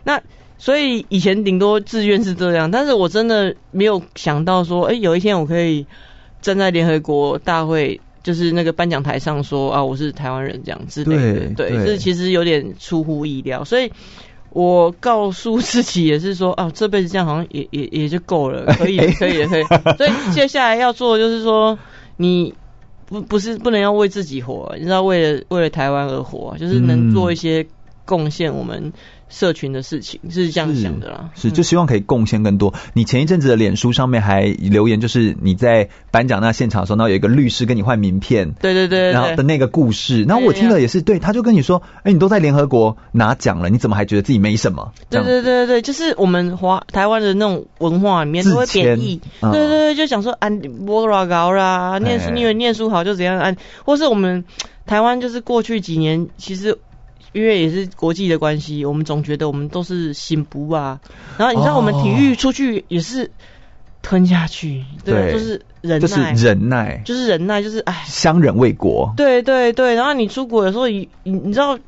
[0.04, 0.20] 那。
[0.58, 5.86] 所以以前顶多志愿是这样，但是我真的没有想到说，哎、欸，有一天我可以
[6.40, 11.54] 站在联合国大会，就是那个颁奖台上说啊，我是台湾人这样之类的。
[11.54, 13.64] 对，这对其实有点出乎意料。
[13.64, 13.92] 所以
[14.50, 19.64] 我告诉自己也是说，啊，这辈子这样好像也 也也就够了，可以， 可以，可以。
[19.98, 21.78] 所以接下来要做的就是说，
[22.16, 22.54] 你
[23.04, 27.66] 不不是不能要为自己活，你知道，为了为了台湾而活，就是能做一些
[28.06, 28.90] 贡献，我们。
[29.28, 32.72] 社群的事情是这样想的啦，是，是就希望可以贡献更多。
[32.74, 44.92] 嗯、你前一阵子的脸书上面还留言，就是你在颁奖那现场的时候，然后有一个律师跟你换名片，对对对，然后的那个故事，然后我听了也是，对，他就跟你说，哎，你都在联合国拿奖了，你怎么还觉得自己没什么？
[45.10, 50.48] 对对对对，就是我们华台湾的那种文化里面都会贬义，对对对，就想说啊，
[50.86, 54.44] 我老高啦，念书你以为念书好就怎样啊，或是我们
[54.86, 56.78] 台湾就是过去几年其实。
[57.36, 60.98] 因为也是国际的关系，我们总觉得我们都是醒不啊。
[61.36, 63.30] 然后你知道，我们体育出去也是
[64.00, 69.12] 吞下去，哦、对，就是忍耐，就是忍耐，就是忍耐，就是哎，相忍为国。
[69.18, 71.78] 对对对，然后你出国的时候，你你知道。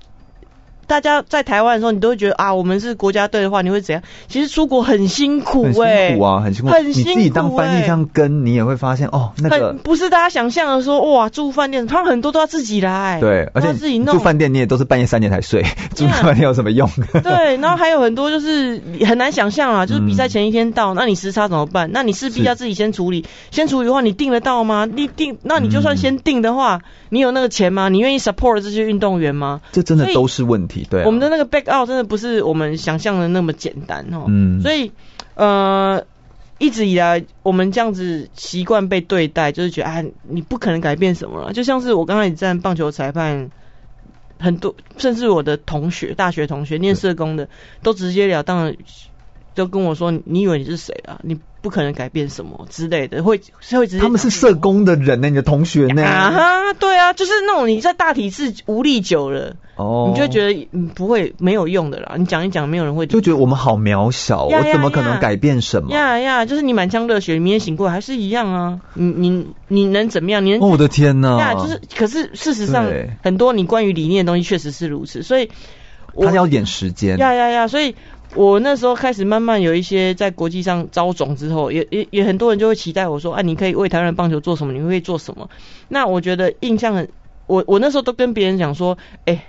[0.88, 4.03] 大家在台湾的时候，你都会觉得啊，我们是国家队的话，你会怎样？
[4.27, 6.70] 其实出国很辛苦，欸，很辛苦啊，很辛苦。
[6.70, 7.14] 很辛苦，欸。
[7.14, 13.20] 你自己当翻译这样跟，你也会发现哦，那个不是大家想象的说哇，住饭店，他们很多都要自己来。
[13.20, 15.62] 对，而且自己弄住饭店，你也都是半夜三点才睡，
[15.94, 16.88] 住饭店有什么用？
[17.22, 21.90] 对，然后还有很多就是很难想象啊，就是比赛前一天到，嗯、那你时差怎么办？
[21.92, 23.27] 那你势必要自己先处理。
[23.51, 24.87] 先处理的话，你订得到吗？
[24.87, 27.90] 你订，那你就算先订的话，嗯、你有那个钱吗？
[27.90, 29.61] 你愿意 support 这些运动员吗？
[29.72, 30.78] 这真的都是问题。
[30.79, 34.25] 题，对、啊，我们的那个 back out 真的不是我们想象的那么简单哦。
[34.29, 34.91] 嗯，所以
[35.35, 36.05] 呃，
[36.59, 41.53] 一直以来我们这样子习惯被对待，就是觉得啊，你不可能改变什么了。
[41.53, 43.51] 就像是我刚开始站棒球裁判，
[44.38, 47.49] 很多甚至我的同学，大学同学念社工的，
[47.83, 48.77] 都直截了当的。
[49.55, 51.19] 就跟我说，你以为你是谁啊？
[51.25, 53.40] 你不可能改变什么之类的，会
[53.73, 53.99] 会直接。
[53.99, 56.05] 他们是社工的人呢、欸，你的同学呢？
[56.05, 62.14] 啊哈，对啊，就是那种你在大体制无力久了，哦，你就觉得不会没有用的啦。
[62.16, 65.90] 你讲一讲，没有人会就觉得我们好渺小，呀呀呀我怎么可能改变什么？
[65.90, 68.81] 呀呀，就是你满腔热血，明天醒过来还是一样啊。
[68.94, 70.44] 你你你能怎么样？
[70.47, 70.61] 你能？
[70.61, 71.38] 哦、我的天呐！
[71.38, 72.87] 呀，就是，可是事实上，
[73.23, 75.51] 很多你关于理念的东西确实是如此，所以
[76.21, 77.18] 他要点时间。
[77.18, 77.97] 呀呀呀，所以。
[78.35, 84.73] 我那时候开始慢慢有一些在国际上招总之后，也也也很多人就会期待我说，啊，你可以为台湾棒球做什么？
[84.73, 85.49] 你会做什么？
[85.88, 87.09] 那我觉得印象很，
[87.47, 89.43] 我我那时候都跟别人讲说，哎、欸，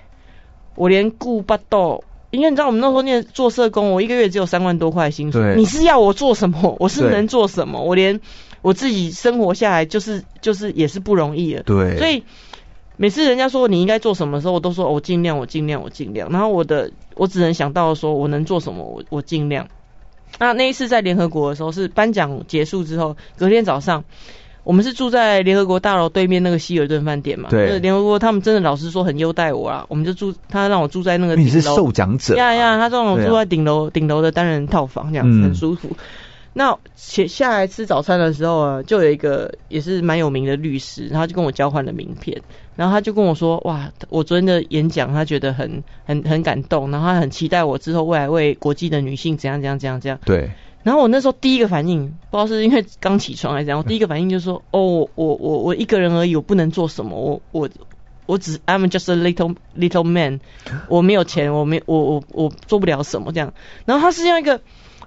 [0.76, 6.76] 我连顾巴豆，因为你知道我们那时候念做社工，我一个月只有三万多块薪水，你是要我做什么？
[6.80, 7.84] 我是能做什么？
[7.84, 8.22] 我连
[8.62, 12.24] 我自己生活下来就是就是也是不容易的，对，所以。
[13.02, 16.30] 每次人家说你应该做什么的时候，我都说我尽量，我尽量，我尽量。
[16.30, 19.66] 然后我的我只能想到说我能做什么，我我尽量。
[20.38, 24.04] 那那一次在联合国的时候，是颁奖结束之后，隔天早上，
[24.66, 27.48] 我们是住在联合国大楼对面那个希尔顿饭店嘛。
[27.50, 27.80] 对。
[27.80, 31.38] 联合国他们真的老实说很优待我啊，我们就住，他让我住在那个。
[31.38, 32.36] 你是受奖者。
[32.36, 35.96] 呀呀，他让我住在顶楼顶楼的单人套房，这样子很舒服。
[36.54, 42.42] 嗯那下下来吃早餐的时候啊，就有一个也是蛮有名的律师，然后就跟我交换了名片，
[42.76, 50.20] 然后他就跟我说，哇，我昨天的演讲他觉得很很很感动，然后他很期待我之后未来为国际的女性怎样怎样怎样怎样。
[50.26, 50.50] 对。
[50.82, 57.70] 然后我那时候第一个反应，不知道是因为刚起床还是怎样，我第一个反应就是说，哦，我我我我一个人而已，我不能做什么，我我
[58.26, 60.40] 我只 I'm just a little little man，
[60.88, 63.54] 我没有钱，我没我我我做不了什么这样。
[63.86, 64.60] 然后他是用一个。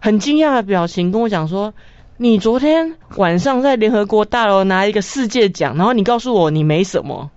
[0.02, 1.74] 很惊讶的表情跟我讲说
[2.18, 7.30] ：“你昨天晚上在联合国大楼拿一个世界奖，然后你告诉我你没什么。”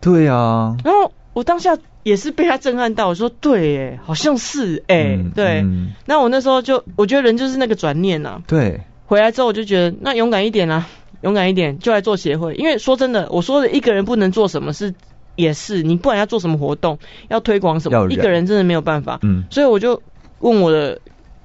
[0.00, 0.76] 对啊。
[0.84, 5.62] 然后我当下也是被他震撼到，我说：“对，哎，好像是，哎、嗯，对。
[5.62, 8.40] 嗯”那我那时候就我觉得人就是那个转念呐。
[8.46, 8.82] 对。
[9.06, 10.86] 回来之后我就觉得那勇敢一点啊，
[11.22, 12.54] 勇敢一点就来做协会。
[12.54, 14.94] 因为说真的，我说的一个人不能做什么是，
[15.34, 19.18] 也是你不管要做什么活动，要推广什么，一个人真的没有办法。
[19.22, 19.42] 嗯。
[19.50, 20.00] 所以我就
[20.38, 21.00] 问我的。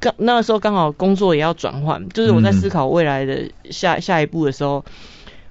[0.06, 4.86] 刚那个时候刚好工作也要转换，就是我在思考未来的下下一步的时候，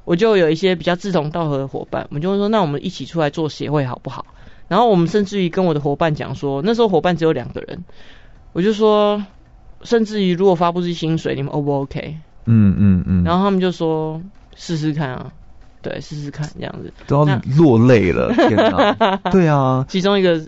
[0.04, 4.24] 我就有一些比较志同道合的伙伴，我们就会说，那我们一起出来做协会好不好？
[4.68, 7.84] 然后我们甚至于跟我的伙伴讲说，那时候伙伴只有两个人，
[8.52, 9.24] 我就说，
[9.82, 12.16] 甚至于如果发不出薪水，你们 O 不 OK？
[12.46, 14.22] 嗯嗯嗯，然后他们就说
[14.54, 15.32] 试试看啊。
[15.84, 19.16] 对，试试看这样子，都要落泪了， 天哪！
[19.30, 20.40] 对啊，其中一个，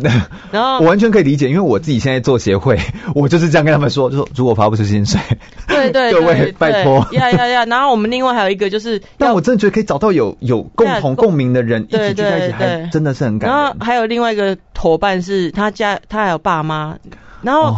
[0.52, 2.78] 然后我完全可以理解，因为我自己现在做协会，
[3.16, 5.18] 我就是这样跟他们说，就说如果发不出薪水，
[5.66, 7.64] 对对，各位拜托，呀呀呀！
[7.64, 13.58] 然后我们另外还有一个就是，但我真的觉得可以找到有有共同共鸣的人一起聚在一起，还真的是很感人。
[13.58, 16.96] 然后还有另外一个伙伴是他家，他还有爸妈，
[17.40, 17.74] 然后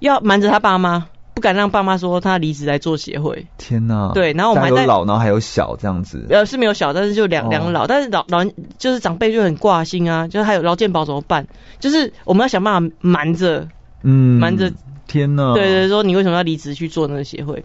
[0.00, 1.06] 要瞒着他爸妈。
[1.36, 3.46] 不敢让爸妈说他离职来做协会。
[3.58, 4.10] 天哪！
[4.14, 6.24] 对，然后我们还有老，然后还有小这样子。
[6.30, 11.46] 呃，是没有小，但是就两两个老，但是老老人就是长辈就很挂心啊，就是还有劳健保怎么办？
[11.78, 13.68] 就是我们要想办法瞒着，
[14.02, 14.72] 嗯，瞒着。
[15.06, 15.52] 天哪！
[15.52, 17.62] 对，对对，说你为什么要离职去做那个协会？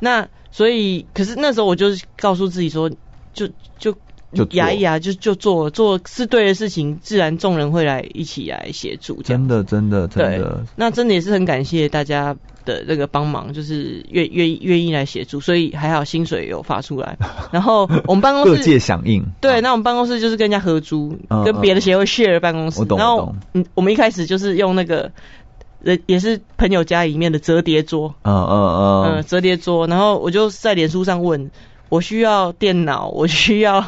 [0.00, 2.90] 那所以，可是那时候我就是告诉自己说，
[3.32, 3.94] 就就。
[4.34, 9.22] 就牙一牙，就就做做是对的事情，自然众人会来一起来协助。
[9.22, 10.64] 真的，真的，真的。
[10.76, 17.18] 那真的也是很感谢大家的那个帮忙，就是愿愿意愿意来协助，所以还好薪水有发出来。
[17.52, 19.24] 然后我们办公室各界响应。
[19.40, 22.80] 对，那我们办公室就是跟人家合租，嗯、跟别的协会 share 办公室。
[22.80, 25.10] 我懂，然后嗯，我们一开始就是用那个，
[25.84, 28.14] 呃，也是朋友家里面的折叠桌。
[28.22, 29.04] 嗯嗯嗯。
[29.16, 29.86] 嗯，折叠桌。
[29.86, 31.50] 然后我就在脸书上问，
[31.92, 33.84] 我需要电脑，我需要。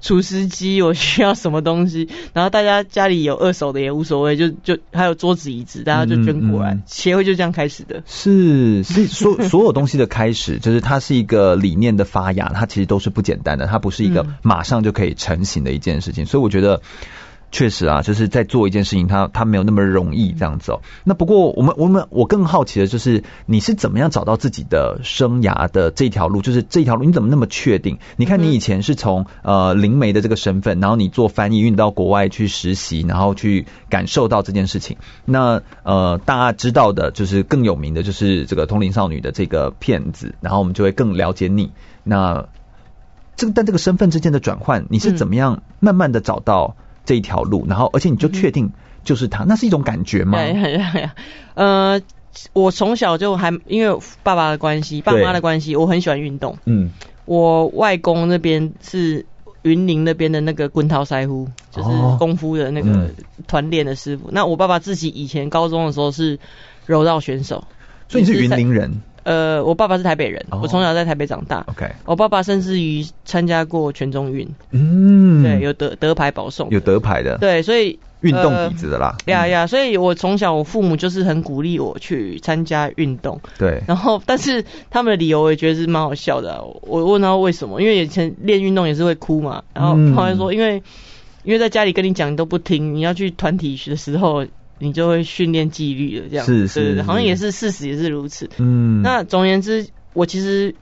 [0.00, 2.08] 厨师机，我需要什么东西？
[2.32, 8.04] 然后大家家里有二手的也无所谓，就就还有桌子椅子，大家就捐过来，协、会就这样开始的。
[8.06, 16.80] 是，是所所有东西的开始，就是它是一个理念的发芽，它其实都是不简单的，它不是一个马上就可以成型的一件事情，所以我觉得。
[17.54, 20.80] 确实啊，就是在做一件事情，他他没有那么容易这样子哦。
[21.04, 26.42] 那不过我们我们我更好奇的就是，你是怎么样找到自己的生涯的这条路？
[26.42, 28.00] 就是这条路你怎么那么确定？
[28.16, 34.96] 你看你以前是从呃灵媒的这个身份，然后你做翻译，运到国外去实习，然后去感受到这件事情。
[35.24, 41.70] 那呃大家知道的就是更有名的就是这个通灵少女的这个片子，然后我们就会更了解你。
[42.02, 42.48] 那
[43.36, 46.74] 这个但这个身份之间的转换，你是怎么样慢慢的找到？
[47.04, 50.38] 这一条路，然后而且你就确定就是他，那是一种感觉吗？
[51.54, 52.00] 呃，
[52.52, 56.58] 我从小就还因为爸爸的关系、爸妈的关系，我很喜欢运动。
[56.64, 56.90] 嗯，
[57.26, 59.24] 我外公那边是
[59.62, 61.88] 云林那边的那个滚涛塞夫，就是
[62.18, 63.10] 功夫的那个
[63.46, 64.24] 团练的师傅。
[64.24, 66.38] 哦嗯、那我爸爸自己以前高中的时候是
[66.86, 67.64] 柔道选手，
[68.08, 69.02] 所以你是云林人。
[69.24, 71.64] 呃，我爸爸是台北人，oh, 我从小在台北长大。
[71.68, 79.16] OK，我爸爸甚至于参加过全中运，嗯，对，有得得牌保送，有得牌的，对，所以运动底子的啦。
[79.24, 83.40] 呀呀，所以我从小我父母就是很鼓励我去参加运动。
[83.58, 86.60] 对，然后但是他们的理由我也觉得是蛮好笑的、啊。
[86.82, 90.82] 我问他为什么，因为以前练运动也是会哭嘛，然后他会说，因为、嗯、
[91.44, 94.44] 因为在家里跟你讲你都不听，你要去团体的时候。
[94.84, 98.50] 你就会训练纪律了，这样是是，好像也是事实，也是如此。
[98.58, 100.74] 嗯，那总而言之，我其实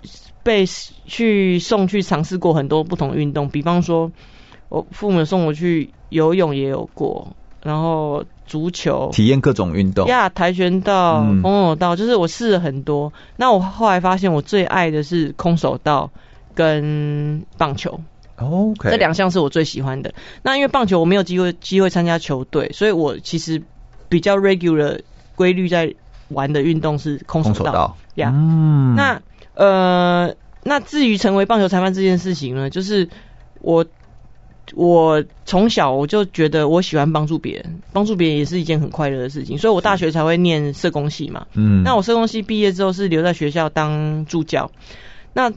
[0.42, 0.66] 被
[1.06, 4.10] 去送去尝试过很多不同运动，比方说，
[4.68, 13.12] 我父母送我去游泳也有过，然后足球，体验各种运动，呀，跆拳道、空手道，就是我试了很多。
[13.36, 16.10] 那我后来发现，我最爱的是空手道
[16.54, 18.00] 跟棒球。
[18.36, 20.12] OK，这两项是我最喜欢的。
[20.42, 23.62] 那因为棒球我没有机会机会参加球队，所以我其实。
[24.12, 25.00] 比较 regular
[25.34, 25.94] 规律在
[26.28, 28.32] 玩的运动是空手道，呀，yeah.
[28.34, 29.22] 嗯，那
[29.54, 33.08] 呃，那至于成为棒球裁判这件事情呢，就是
[33.62, 33.86] 我
[34.74, 44.70] 我从小我就觉得我喜欢帮助别人，帮助别人也是一件很快乐的事情，所以我大学才会念社工系嘛，嗯，那我社工系毕业之后是留在学校当助教，
[45.32, 45.50] 那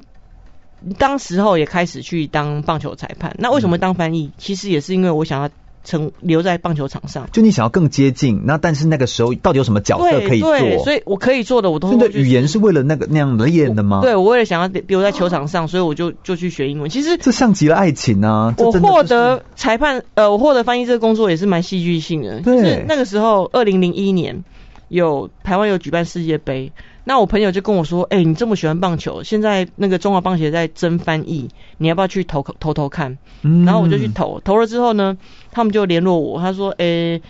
[0.98, 4.28] 当时候也开始去当棒球裁判，那为什么当翻译？
[4.28, 5.50] 嗯，其实也是因为我想要。
[5.86, 10.52] 成留在棒球场上，就你想要更接近，那但是那个时候到底有什么角色可以做？
[10.58, 11.92] 对，所以我可以做的我都。
[11.92, 14.02] 真的语言是为了那个那样的练的吗？
[14.02, 16.90] 对，我为了想要留在球场上，所以我就就去学英文。
[16.90, 18.54] 其实这像极了爱情啊！
[18.58, 22.42] 我获得裁判，呃，我获得翻译这个工作也是蛮戏剧性的。
[22.42, 24.44] 对，就是那个时候，二零零一年
[24.90, 26.72] 有台湾有举办世界杯。
[27.08, 35.16] 那我朋友就跟我说：“哎、欸，你这么喜欢棒球，现在那个中华棒协在征翻译，你要不要去投投投看？”嗯，然后我就去投，投了之后呢，
[35.52, 37.22] 他们就联络我，他说：“哎、欸，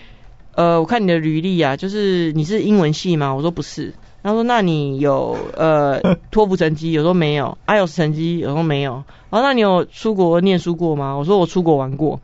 [0.56, 6.02] 呃，我看你的履历啊，就是你是英文系吗？”我说：“不是。”他说：“那你有呃
[6.32, 7.58] 托福成绩？”有时候：“没有。
[7.68, 8.40] ”IELTS 成绩？
[8.40, 11.16] 有时候：“没有。”然后那你有出国念书过吗？
[11.16, 12.22] 我说：“我出国玩过。”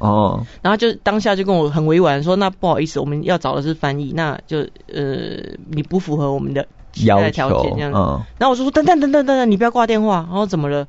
[0.00, 4.60] 哦，然后就当下就跟我很委婉说：“那不好意思，我们要找的是翻译，那就
[4.92, 10.26] 呃你不符合我们的。”要条件这样，嗯，然后我就说等等等等等等，你不要挂电话。
[10.28, 10.86] 然后怎么了？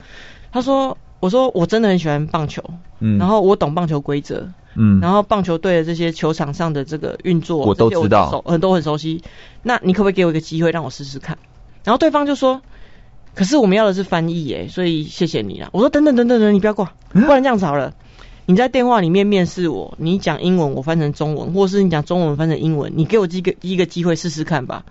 [0.52, 2.64] 他说，我说我真的很喜欢棒球，
[3.00, 9.24] 嗯，然后我懂棒球规则，嗯，然后棒球队的这些球场上的这个运作，我都知道，很多很熟悉。
[9.64, 11.38] 那你可不可以给我一个机会让我试试看？
[11.84, 12.62] 然后对方就说，
[13.34, 15.70] 可是我们要的是翻译耶，所以谢谢你啦。
[15.72, 17.94] 我说等等等等等，你不要挂，不然这样子好了，
[18.46, 24.86] 你在电话里面面试我，你讲英文我翻成中文，或是你讲中文翻成英文，你给我一个一个机会试试看吧。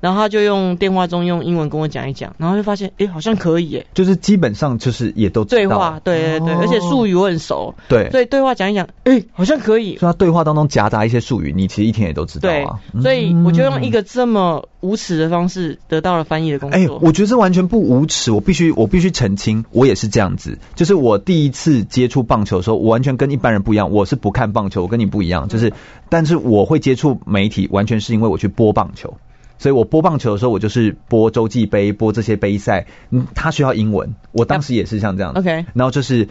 [0.00, 9.96] 然后他就用电话中用英文跟我讲一讲，然后就发现，哎，好像可以，哎，就是基本上就是也都知道对话，对对对，哦、而且术语我很熟，对，所以对话讲一讲，哎，好像可以。
[9.96, 12.80] 所以他对话当中夹杂一些术语，你其实一天也都知道啊。
[12.92, 16.78] 对，所以我就用一个这么无耻的方式得到了翻译的工作。
[16.78, 20.58] 哎，我觉得这完全不无耻，我必须我必须澄清，我也是这样子。
[20.74, 25.72] 就是我第一次接触棒球的时候，我完全跟一般人不一样，我是不看棒球，我跟你不一样，就是，嗯、
[26.08, 29.14] 但是我会接触媒体，完全是因为我去播棒球。
[29.60, 32.86] 所以我播棒球的时候，我就是播洲际杯，播这些杯赛。
[33.10, 35.34] 嗯，他需要英文，我当时也是像这样。
[35.34, 36.28] OK，然后就是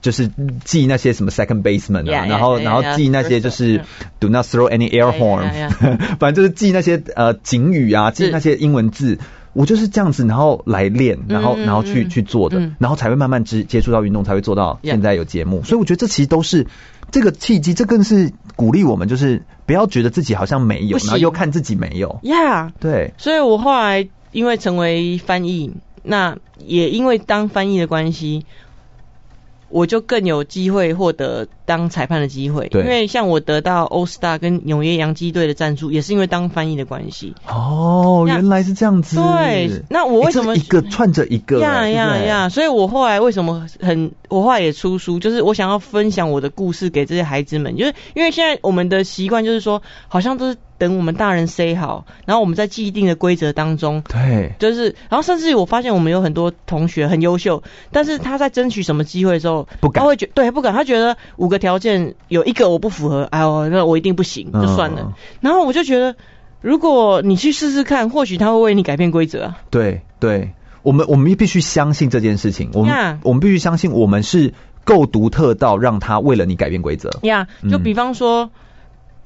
[0.00, 0.30] 就是
[0.64, 3.82] 记那些什么 second baseman 啊，然后然后记那些就是
[4.20, 5.70] do not throw any air horn，
[6.20, 9.18] 反正就是记那些呃警语啊，记那些英文字。
[9.58, 15.64] 我就是这样子，然后来练，然后然后去去做的，然后才会慢慢接接触到运动，才会做到现在有节目。
[15.64, 16.68] 所以我觉得这其实都是
[17.10, 22.20] 这个契机，这更是鼓励我们，就是不要觉得自己好像没有，然后又看自己没有。
[22.22, 23.14] Yeah，对。
[23.18, 28.46] 所以我后来因为成为翻译，那也因为当翻译的关系。
[29.70, 37.34] 我就更有机会获得当裁判的机会，对，因为像我得到 All Star 跟纽约洋基队的赞助，也是因为当翻译的关系。
[37.46, 39.16] 哦，原来是这样子。
[39.16, 41.60] 对，那我为什么、欸、一个串着一个？
[41.60, 42.48] 呀呀呀！
[42.48, 50.56] 所以我后来为什么很，我后来也出书，就是我想要分享我的故事给这些孩子们，就是因为现在我们的习惯就是说，好像都是。
[50.78, 64.98] 等我们大人 say 好，然后我们在既定的规则当中，对，就是，然后甚至于我发现我们有很多同学很优秀，但是他在争取什么机会的时候，不敢，他会觉对不敢，他觉得五个条件有一个我不符合，哎呦，那我一定不行，就算了。
[65.00, 66.14] 嗯、然后我就觉得，
[66.60, 69.58] 如果你去试试看，或许他会为你改变规则啊。
[69.70, 70.52] 对对，
[70.82, 74.54] 我们我们必须相信这件事情，我们.我们必须相信我们是
[74.84, 77.10] 够独特到让他为了你改变规则。
[77.22, 78.52] 呀、就比方说。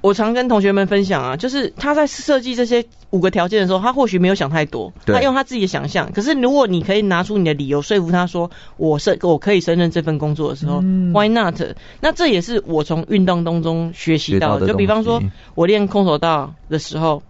[0.03, 6.11] 我常跟同学们分享啊，就是他在设计这些五个条件的时候，他或许没有想太多，他用他自己的想象。
[6.12, 11.55] 可是如果你可以拿出你的理由说服他说，我胜我可以胜任这份工作的时候，嗯，Why not？
[12.00, 14.66] 那这也是我从运动当中学习到的。
[14.66, 15.22] 就比方说，
[15.55, 17.22] 我练空手道的时候，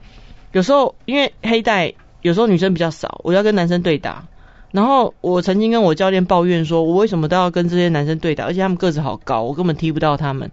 [0.52, 1.92] 有时候因为黑带
[2.22, 4.24] 有时候女生比较少，我要跟男生对打。
[4.70, 10.50] 然后我曾经跟我教练抱怨说，我为什么都要跟这些男生对打，而且他们个子好高，我根本踢不到他们。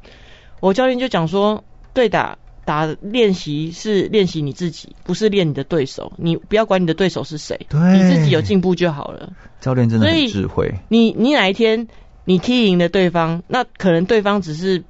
[0.59, 1.63] 我教练就讲说。
[2.00, 6.14] 对打打练习是练习你自己，不是练你的对手。
[6.16, 9.34] 你不要管你的对手是谁，你自己有进步就好了。
[9.60, 10.76] 教练真的很智慧。
[10.88, 11.89] 你你哪一天
[12.24, 14.82] 你踢赢了对方，那可能对方只是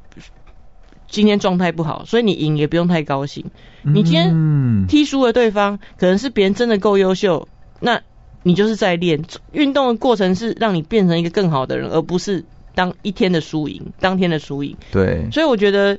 [1.08, 3.46] 今天状态不好，所以你赢也不用太高兴。
[3.82, 7.48] 你今天踢输了对方，可能是别人真的够优秀，
[7.80, 8.02] 那
[8.44, 9.24] 你就是在练。
[9.52, 12.46] 运动的过程是让你变成一个更好的人，而不是
[12.76, 14.78] 当一天的输赢，当天的输赢。
[14.92, 15.98] 对，所以我觉得。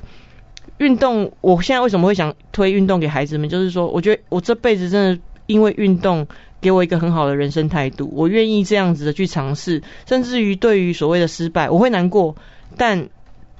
[0.80, 3.50] 运动，我现在为什么会想推运动给孩子们？
[3.50, 6.26] 就是说，我觉得我这辈子真的因为运动
[6.62, 12.34] 给我一个很好的人生态度，我愿意这样子的去尝试，甚至于对于所谓的失败，我会难过，
[12.78, 13.10] 但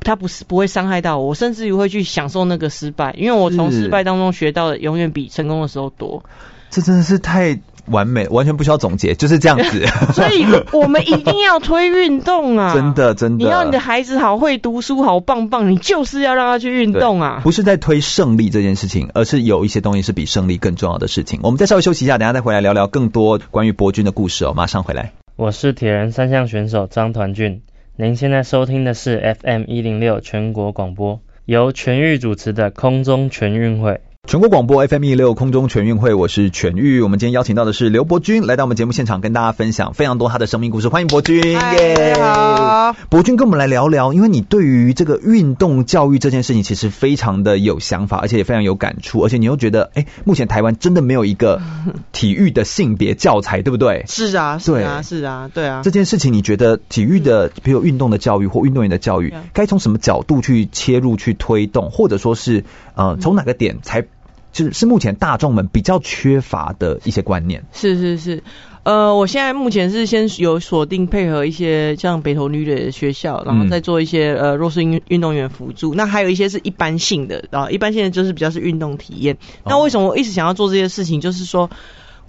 [0.01, 6.25] 他不是不会伤害到我，我甚至于会去享受那个失败，因为我从失败当中学到的永远比成功的时候多。
[6.71, 7.61] 这真的是太。
[7.91, 9.87] 完美，完全不需要总结，就是这样子。
[10.15, 12.73] 所以我们一定要推运动啊！
[12.75, 13.45] 真的，真的。
[13.45, 17.41] 你要你的孩子好会读书，好棒棒，你就是要让他去运动啊！
[17.43, 21.41] 不是在推胜利这件事情，而是有一些东西是比胜利更重要的事情。
[21.43, 24.53] 我们再稍微休息一下，等下再回来聊聊更多关于博君的故事哦。
[24.55, 25.13] 马上回来。
[25.37, 27.63] 我是铁人三项选手张团俊，
[27.97, 34.01] 您现在收听的是 FM 一零六全国广播，由全域主持的空中全运会。
[34.31, 37.01] 全国广播 FM 一六空中全运会，我是全玉。
[37.01, 40.89] 我们今天邀请到的是刘伯钧来到我们节目现场，跟大家分享非常多他的生命故事。
[40.89, 42.15] 欢迎伯钧，耶！
[42.23, 51.61] 好，博钧跟我们来聊聊，因为你对于这个运动教育这件事情，其实非常的有想法，而且也非常有感触，而且你又觉得，哎，目前台湾真的没有一个
[52.13, 54.05] 体育的性别教材，对不对？
[54.07, 55.81] 是啊，是啊，是啊，对啊。
[55.83, 62.63] 这件事情，你觉得体育的，比如运动的教育或运动员的教育，该从什么角度去切入去推动，或者说是
[62.95, 64.07] 呃，从哪个点才？
[64.53, 67.65] 就是是目前大众们比较缺乏的一些观念。
[67.73, 68.43] 是是是，
[68.83, 75.95] 呃，我现在目前是先有锁定配合一些像北投女的学校，然后再做一些呃弱势运运动员辅助。
[75.95, 79.37] 那还有一些是一般性的，然后一般性的就是比较是运动体验。
[79.65, 81.21] 那为什么我一直想要做这些事情？
[81.21, 81.71] 就是说。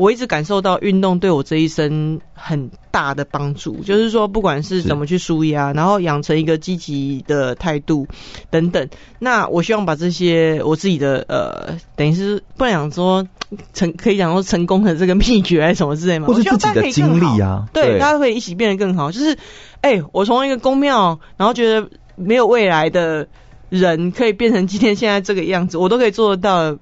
[0.01, 8.07] 我一直感受到运动对我这一生很大的帮助，就是说不管是怎么去纾压，然后养成一个积极的态度
[8.49, 8.89] 等等。
[9.19, 13.27] 那我希望把这些我自己的呃，等于是不能讲说
[13.75, 19.11] 成，可以讲说成功的这个秘诀还是什么之类嘛，或是自己的经历啊，对，大家可以一起变得更好。
[19.11, 19.37] 就是，
[19.81, 23.27] 哎、欸，我从一个宫庙，然后觉得没有未来的
[23.69, 26.79] 人可以变成今天现在这个样子，我都可以做得到。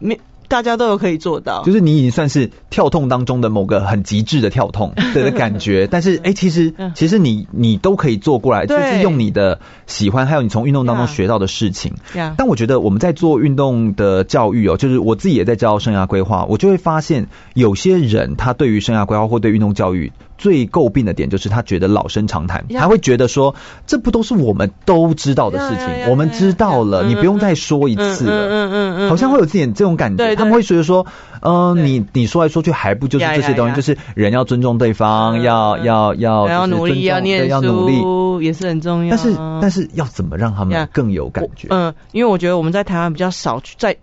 [0.00, 0.18] 没。
[0.52, 11.94] 大家都有可以做到，就是你已经算是跳痛当中的某个很极致的跳痛 的感觉，但是哎、欸，其实其实你你都可以做过来，就是用你的喜欢，还有你从运动当中学到的事情。
[12.36, 20.12] 但我觉得我们在做运动的教育哦，就是我自己也在教生涯规划，我就会发现有些人他对于生涯规划或对运动教育。
[20.42, 23.54] 最诟病的点就是他觉得老生常谈，他会觉得说，
[23.86, 28.48] 这不都是我们都知道的事情，我们知道了，你不用再说一次了。
[28.48, 31.06] 嗯嗯嗯，好像会有这点这种感觉，他们会觉得说，
[31.42, 38.44] 嗯，你你说来说去还不就是这些东西，就是人要尊重对方，要要要要努力，要念书，要努力。
[38.44, 39.16] 也是很重要。
[39.16, 41.68] 但是但是要怎么让他们更有感觉？
[41.70, 43.96] 嗯，因为我觉得我们在台湾比较少去在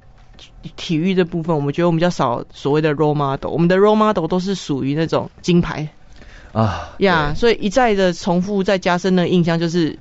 [0.78, 5.90] 体育这部分，我们觉得我们比较少所谓的 role model，我们的 role model 都是属于那种金牌。
[6.52, 9.98] 啊呀，yeah, 所以一再的重复，再加深的印象就是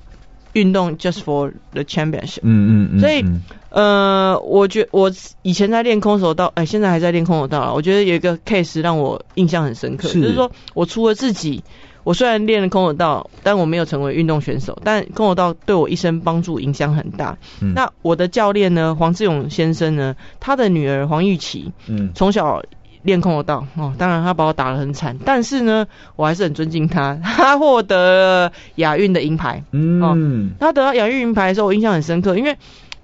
[0.55, 2.41] 运动 just for the championship。
[2.43, 3.01] 嗯嗯嗯。
[3.01, 3.25] 所以
[3.71, 7.75] 呃，我觉我以前在练空手道，哎，现在还在练空手道了。
[7.75, 11.63] 我觉得有一个 case 让我印象很深刻，是就是说我除了自己，
[12.03, 17.37] 我虽然练了空手道，但我没有成为运动选手，但空手道对我一生帮助影响很大。
[17.61, 17.75] 嗯。
[17.75, 22.63] 那我的教练呢，黄志勇先生呢，他的女儿黄玉琪，嗯，从小。
[23.03, 25.87] 练空手道哦，当然他把我打得很惨，但是呢，
[26.17, 27.19] 我还是很尊敬他。
[27.25, 30.17] 他获得了亚运的银牌，嗯，哦、
[30.59, 32.57] 他得到亚运银牌的时候，我印象很深刻，因为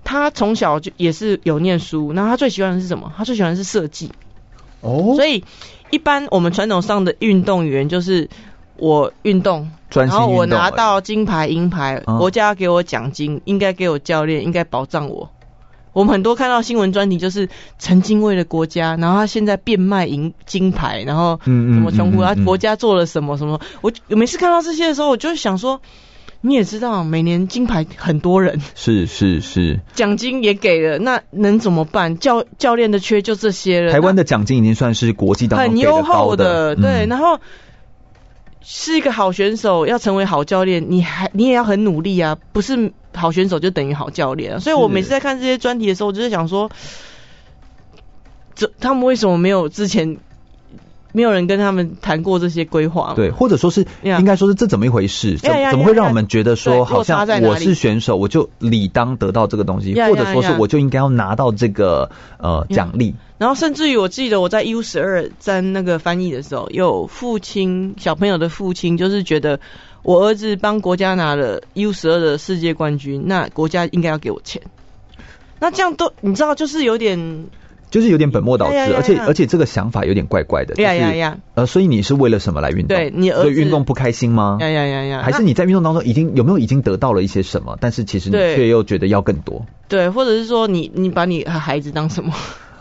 [0.02, 3.12] 他从小就也是有念书，那他最喜欢的是什么？
[3.16, 4.10] 他最喜欢的是设计。
[4.80, 5.44] 哦，所以
[5.90, 8.28] 一般我们传统上的运动员就是
[8.76, 15.30] 我运动，然后我拿到金牌、银牌，国家给我奖金，应该给我教练，应该保障我。
[15.94, 23.60] 我们很多看到新闻专题，就是曾经为了国家，然后他现在变卖银金牌，然后什么穷苦，他国家做了什么什么。
[23.80, 25.80] 我每次看到这些的时候，我就想说，
[26.40, 32.18] 你也知道，每年金牌很多人，是是是，奖金也给了，那能怎么办？
[32.18, 33.92] 教教练的缺就这些了。
[33.92, 37.06] 台湾的奖金已经算是国际当中很优厚的，的对。
[37.06, 37.38] 嗯、然后
[38.64, 44.58] 是一个好选手，要成为好教练，你还你也要很努力啊，不是好选手就等于好教练啊。
[44.58, 46.70] 所以我每次在看这些专题的时候，我就是想说，
[48.54, 50.16] 这他们为什么没有之前？
[51.16, 55.38] 没有人跟他们谈过这些规划，对，或者说是应该说是这怎么一回事？
[55.38, 63.14] 怎怎么会让我们觉得说好像我是选手，我就理当得到这个东西，或者说是我就应该要拿到这个呃奖励？
[63.38, 69.60] 然后甚至于我记得我在 U 十二站那个翻译的时候，有父亲小朋友的父亲就是觉得
[70.02, 74.62] 我儿子帮国家拿了 U 十二的世界冠军，那国家应该要给我钱。
[75.60, 77.46] 那这样都你知道，就是有点。
[77.94, 80.74] 就是有点本末倒置，而且而且这个想法有点怪怪的。
[80.82, 81.38] 呀呀呀！
[81.54, 82.88] 呃，所以你是为了什么来运动？
[82.88, 84.58] 对，你运动不开心吗？
[84.60, 85.22] 呀呀呀呀！
[85.22, 87.78] 还是你在运动当中已经有没有已经得到了一些什么？
[87.80, 89.64] 但是其实你却又觉得要更多。
[89.86, 92.34] 对，或者是说你你把你孩子当什么？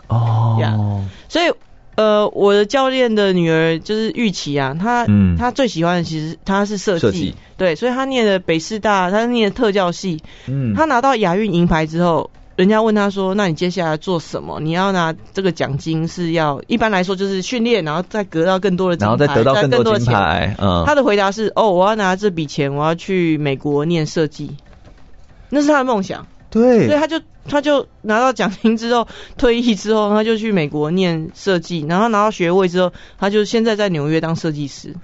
[0.08, 0.58] 哦。
[0.60, 0.76] 呀，
[1.28, 1.52] 所以
[1.94, 12.32] 呃，我的教练的女儿就是玉琪啊，她嗯，她最喜欢的其实她是设计，对，所以她念的北师大，她念的特教系，嗯，她拿到亚运银牌之后。
[12.56, 14.60] 人家问他说：“那你接下来做什么？
[14.60, 20.54] 你要拿这个奖金是要一般来说就是训练，然后再得到更多的金牌，然后再得到更多的金牌。
[20.60, 24.56] 嗯，他的回答是：哦，我要拿这笔钱，我要去美国念设计，
[25.48, 26.26] 那是他的梦想。
[26.50, 34.94] 对，所以他就他就拿到奖金之后，退役之后，他就去美国念设计，然后拿到学位之后，他就现在在纽约当设计师。”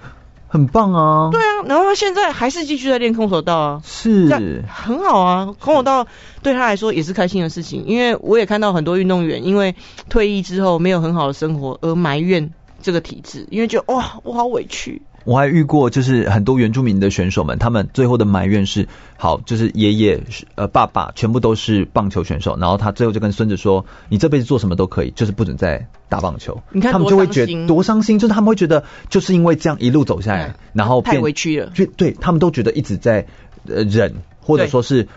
[0.51, 1.29] 很棒啊！
[1.31, 5.55] 对啊，然后他现在还是继续在练空手道啊，是很好啊。
[5.57, 6.07] 空手道
[6.43, 9.75] 对他来说也是开心的事情，因为我也看到很多运动员因为
[10.09, 15.01] 退役之后没有很好的生活而埋怨这个体制，因为觉得哇，我好委屈。
[15.23, 20.21] 我还遇过，就是很多原住民的选手们，他们最后的埋怨是：好，就是爷爷、
[20.55, 33.27] 呃爸爸全部都是棒球选手，然后他最后就跟孙子说：“你这辈子做什么都可以，就是不准再打棒球。”你看，他们就会觉得多伤心，就是他们会觉得，就是因为这样一路走下来，然后太委屈了，就对他们都觉得一直在
[33.67, 35.07] 呃忍，或者说是。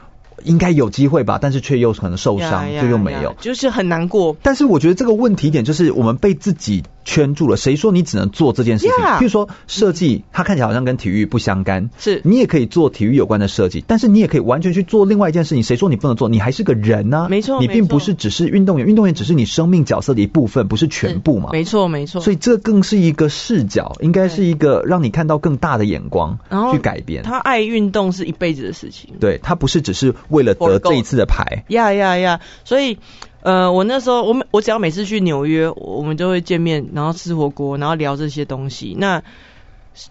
[0.44, 4.36] 应该有机会吧，但是却又可能受伤，就又没有，就是很难过。
[4.42, 7.56] 但是我觉得这个问题点就是我们被自己圈住了。
[7.56, 8.94] 谁说你只能做这件事情？
[8.94, 15.62] 譬如说设计，它看起来好像跟体育不相干，是你也可以做体育有关的设计，但是你也可以完全去做另外一件事情。
[15.62, 16.28] 谁说你不能做？
[16.28, 17.26] 你还是个人呢？
[17.30, 21.50] 没错，你并不是只是运动员，运动员只是你生命角色的一部分，不是全部嘛？
[21.52, 22.20] 没错，没错。
[22.20, 26.38] 所以这更是一个视角，应该是一个让你看到更大的眼光，
[26.72, 27.22] 去改变。
[27.22, 32.40] 他爱运动是一辈子的事情，对，他不是只是为了得这一次的牌呀呀呀！
[32.64, 32.98] 所以，
[33.42, 38.96] 呃，我那时候，我每我只要每次去纽约，我们就会见面，然后吃火锅，然后聊这些东西。
[38.98, 39.22] 那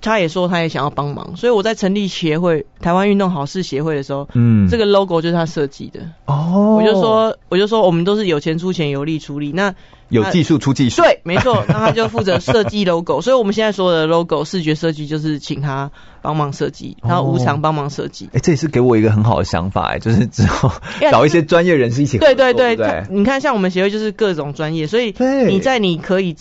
[0.02, 6.78] 他也说他也想要帮忙，所以我在成立协会台湾运动好事协会的时候，嗯，这个 logo 就是他设计的哦。
[6.80, 9.52] 我就说，我就说，我们都是有钱出钱，有力出力。
[9.52, 9.76] 那
[10.14, 11.66] 有技术出技术，对，没错。
[11.70, 15.92] 那他就负责设计 logo，所以我们现在所有的 logo 视觉设计就是请他
[16.22, 18.26] 帮忙设计，然后无偿帮忙设计。
[18.26, 20.72] 哎、哦欸，这也是给我一个很好的想法，哎，就是之后
[21.12, 22.36] 找一些专业人士一起合作。
[22.36, 25.14] 对对对，对你看，像我们协会就是各种专业，所以
[25.48, 26.36] 你在你可以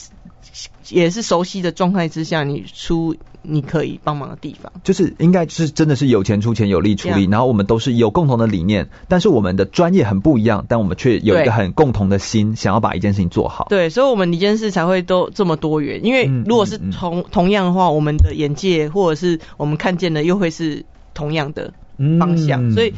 [0.89, 3.17] 也是熟悉的状态之下，你出。
[3.43, 13.67] 你可以帮忙的地方，就是应该是真的是有钱出钱，有力出力.然后我们都是有共同的理念，但是我们的专业很不一样，但我们却有一个很共同的心，想要把一件事情做好。
[13.69, 16.05] 对，所以，我们一件事才会都这么多元。
[16.05, 20.85] 因为如果是同、嗯嗯、同样的话，我们的眼界或者是我们看见的又会是
[21.15, 21.73] 同样的
[22.19, 22.95] 方向，嗯、所以。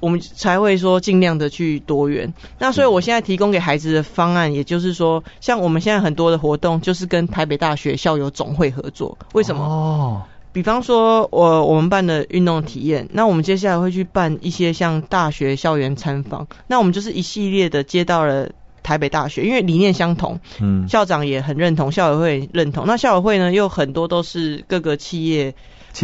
[0.00, 2.32] 我们才会说尽量的去多元。
[2.58, 9.18] 那所以我现在提供给孩子的方案，也就是说，像我们现在很多的活动，就是跟台北大学校友总会合作。
[9.32, 9.62] 为什么？
[9.64, 10.22] 哦。
[10.50, 16.48] 比方说，我我们办的运动体验，那我们接下来会去办一些像大学校园参访。
[16.66, 18.50] 那我们就是一系列的接到了
[18.82, 22.86] 台北大学，因为理念相同，嗯，校长也很认同，校友会认同。
[22.86, 25.54] 那校友会呢，又很多都是各个企业。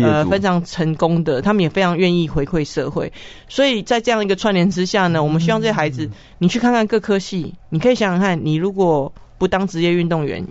[0.02, 3.12] 呃，非常成功的，他们也非常愿意回馈社会，
[3.48, 10.46] 所以在这样一个串联之下呢，我们希望这些孩子，你去看看各科系，你可以想想看，你如果不当职业运动员，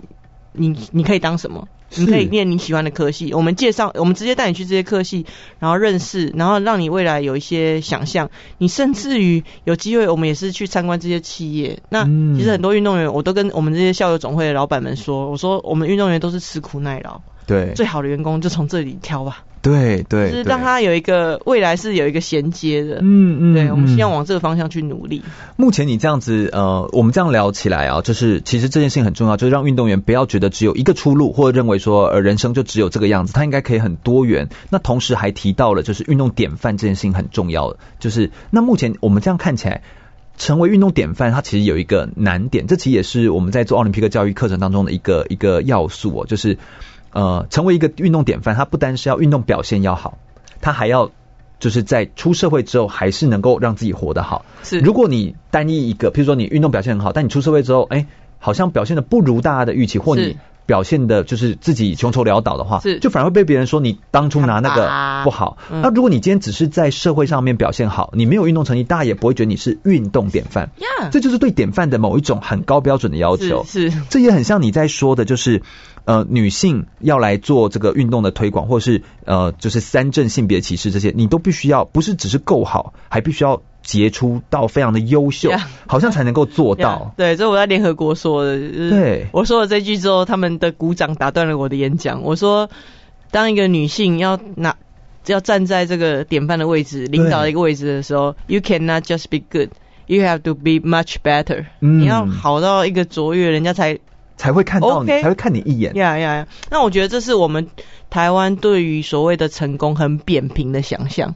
[0.52, 1.68] 你你可以当什么？
[1.96, 5.26] 你可以念你喜欢的科系，我们介绍，我们直接带你去这些科系，
[5.60, 8.30] 然后认识，然后让你未来有一些想象。
[8.58, 11.78] 你甚至于有机会，我们也是去参观这些企业。
[11.90, 12.04] 那
[12.36, 17.20] 其实很多运动员，我都跟我们这些校友总会的老板们说，我说我们运动员都是吃苦耐劳。
[17.46, 19.44] 对，最好的员工就从这里挑吧。
[19.62, 22.98] 对对，就是让他有一个未来是有一个衔接的。
[23.00, 25.22] 嗯嗯，对，我们希望往这个方向去努力。
[25.56, 34.50] 目前你这样子，呃，我们这样聊起来啊，就是其实这件事情很重要，就是让运动员不要觉得只有一个出路，或者认为说呃人生就只有这个样子，他应该可以很多元。
[34.68, 39.82] 那同时还提到了，就是运动典范这件事情很重要的，就是那目前我们这样看起来。
[40.36, 46.58] 成为运动典范，它其实有一个难点，这其实也是我们在做奥林匹克教育课程当中的一个一个要素哦，就是
[47.14, 50.18] 呃，成为一个运动典范，他不单是要运动表现要好，
[50.60, 51.10] 他还要
[51.58, 54.44] 就是在出社会之后还是能够让自己活得好。
[54.64, 58.06] 是，如果你单一一个，譬如说你运动表现很好，但你出社会之后，哎，
[58.38, 60.36] 好像表现的不如大家的预期，或你。
[60.66, 65.58] 表现的就是自己穷愁潦倒的话，是就反而会被别人说你当初拿那个不好。
[65.68, 70.70] 那如果你今天只是在社会上面表现好，你没有运动成绩，大家也不会觉得你是运动典范。
[70.78, 71.10] Yeah.
[71.10, 73.66] 这就是对典范的某一种很高标准的要求。
[73.68, 75.60] 是，是这也很像你在说的，就是
[76.04, 83.62] 呃，女性要来做这个运动的推广，或是呃，就是三正性别歧视这些，你都必须要不是只是够好，还必须要。
[83.84, 87.12] 杰出到非常的优秀，yeah, 好像才能够做到。
[87.12, 88.58] Yeah, 对，这是我在联合国说的。
[88.58, 92.22] 就是、对，我说了这句之后，他们的鼓掌打断了我的演讲。
[92.22, 92.70] 我说，
[93.30, 94.76] 当一个女性要拿
[95.26, 99.68] 要站在这个典范的位置，领导的一个位置的时候，You cannot just be good,
[100.06, 102.00] you have to be much better、嗯。
[102.00, 103.98] 你要好到一个卓越，人家才
[104.36, 105.22] 才会看到你，okay?
[105.22, 105.94] 才会看你一眼。
[105.94, 106.48] 呀呀呀！
[106.70, 107.68] 那我觉得这是我们
[108.10, 111.34] 台湾对于所谓的成功很扁平的想象。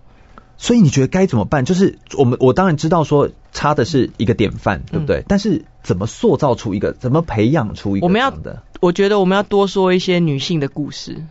[0.61, 1.65] 所以你觉得该怎么办？
[1.65, 5.19] 就是我们，我当然知道说差的是一个典范，对不对？
[5.19, 8.07] 嗯、但是怎么塑造出一个，怎么培养出一个？
[8.07, 11.23] 我们要的，我觉得我们要多说一些女性的故事，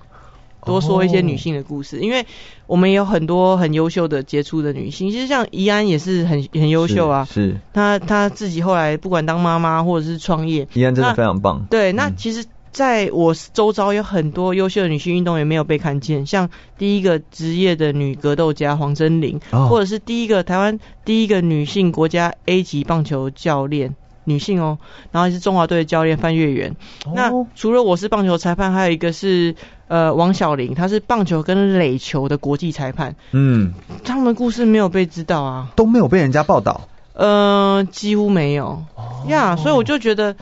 [0.68, 2.24] 多说一些女性的故事，哦、因为
[2.68, 5.10] 我们也有很多很优秀的杰出的女性。
[5.10, 11.66] 其实像怡安也是很很优秀啊，是，是她她自己后来不管当妈妈或者是创业，怡安真的非常棒。
[11.72, 12.46] 对，那其实。
[12.70, 23.96] 在我周遭有很多优秀的女性运动员没有被看见，像第一个职业的女格斗家黄真玲，哦、或者是第一个台湾第一个女性国家 A 级棒球教练，
[24.26, 24.78] 女性哦，
[25.12, 26.76] 然后是中华队的教练范月圆。
[27.06, 29.56] 哦、那除了我是棒球裁判，还有一个是
[29.88, 33.16] 呃王小玲，她是棒球跟垒球的国际裁判。
[33.32, 33.74] 嗯，
[34.04, 36.82] 他们的故事没有被知道啊，都没有被人家报道。
[37.14, 38.84] 呃，几乎没有
[39.28, 39.58] 呀，oh.
[39.58, 40.36] yeah, 所以我就觉得。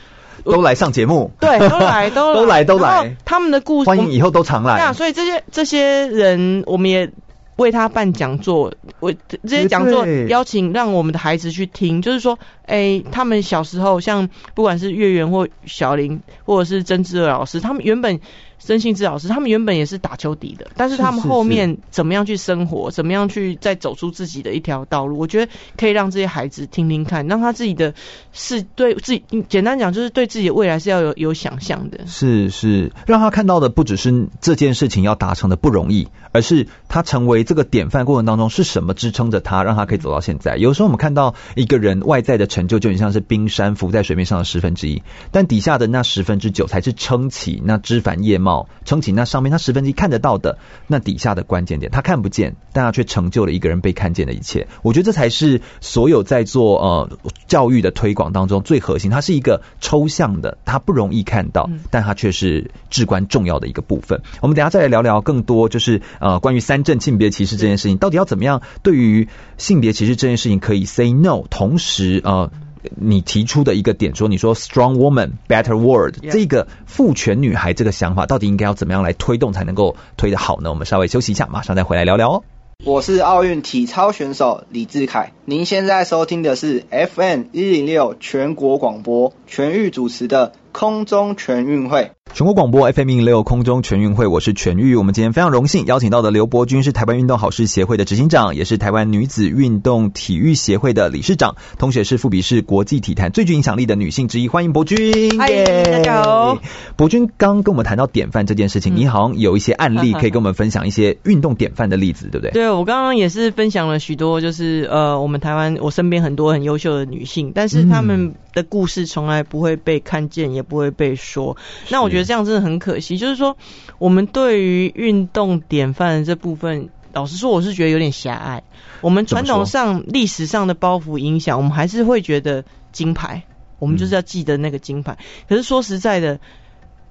[0.44, 3.16] 都来上节目，对，都来，都来 都来，都来。
[3.24, 4.76] 他们的故事，欢迎以后都常来。
[4.76, 7.10] 对啊，所以这些这些人，我们也
[7.56, 12.00] 为他办讲座，为这些讲座邀请，让我们的孩子去听。
[12.00, 18.20] 就是说，哎，他们小时候，像不管是月圆或小林，或者是曾志乐老师，他们原本。
[18.58, 25.18] 曾幸之老师，他们原本也是打球底的，但是他们后面怎么样去生活，是是是怎么样去再走出自己的一条道路？
[25.18, 27.94] 我觉得可以让这些孩子听听看，让他自己的
[28.32, 32.06] 是对自己，简单讲就是对自己的未来是要有有想象的。
[32.06, 40.56] 是是，让他看到的不只是这件事情要达成的不容易，而是他成为这个典范过程当中是什么支撑着他，让他可以走到现在。
[40.56, 48.45] 有时候我们看到一个人外在的成就，就很像是冰山浮在水面上的十分之一，但底下的那十分之九才是撑起那枝繁叶茂。
[48.84, 54.68] 撑起那上面，他十分之一看得到的，那底下的关键点，他看不见，但他却成就了一个人被看见的一切。
[54.82, 57.18] 我觉得这才是所有在做呃
[57.48, 59.10] 教育的推广当中最核心。
[59.10, 64.22] 它是一个抽象的，它不容易看到，但它却是至关重要的一个部分。
[64.40, 69.28] 我们等下再来聊聊更多，就是呃关于三正性别歧视这件事情，到底要怎么样对于
[69.58, 72.50] 性别歧视这件事情可以 say no，同时呃。
[72.94, 76.14] 你提出的一个点说，你说 strong woman better world.
[76.30, 80.70] 这个父权女孩这个想法，到底应该要怎么样来推动才能够推得好呢？
[80.70, 82.44] 我们稍微休息一下，马上再回来聊聊哦。
[82.84, 92.12] 我是奥运体操选手李志凯，您现在收听的是 FM 一零六全国广播全域主持的空中全运会。
[92.34, 94.94] 全国广播 FM 一零六空中全运会，我是全玉。
[94.94, 104.48] 我们今天非常荣幸邀请到的刘伯君是台湾运动好事协会的执行长，也是台湾女子运动体育协会的理事长，同时也是富比士国际体坛最具影响力的女性之一。
[104.48, 104.98] 欢迎伯君！
[105.38, 106.58] 嗨 Hi,、yeah，大家好。
[106.96, 112.50] 伯君刚跟我们谈到典范这件事情，嗯、你好像有一些案例可以跟我们分享一些运动典范的例子，对不对？
[112.50, 121.58] 对，我刚刚也是分享了许多，就是呃，我们台湾我身边很多很优秀的女性，但是她们的故事从来不会被看见，也不会被说。
[121.90, 123.18] 那我觉得这样真的很可惜。
[123.18, 123.58] 就是说，
[123.98, 128.62] 我们对于运动典范的这部分，老实说，我是觉得有点狭隘。
[129.02, 133.42] 我们传统上、历史上的包袱影响，我们还是会觉得金牌，
[133.78, 135.18] 我们就是要记得那个金牌。
[135.20, 136.40] 嗯、可是说实在的，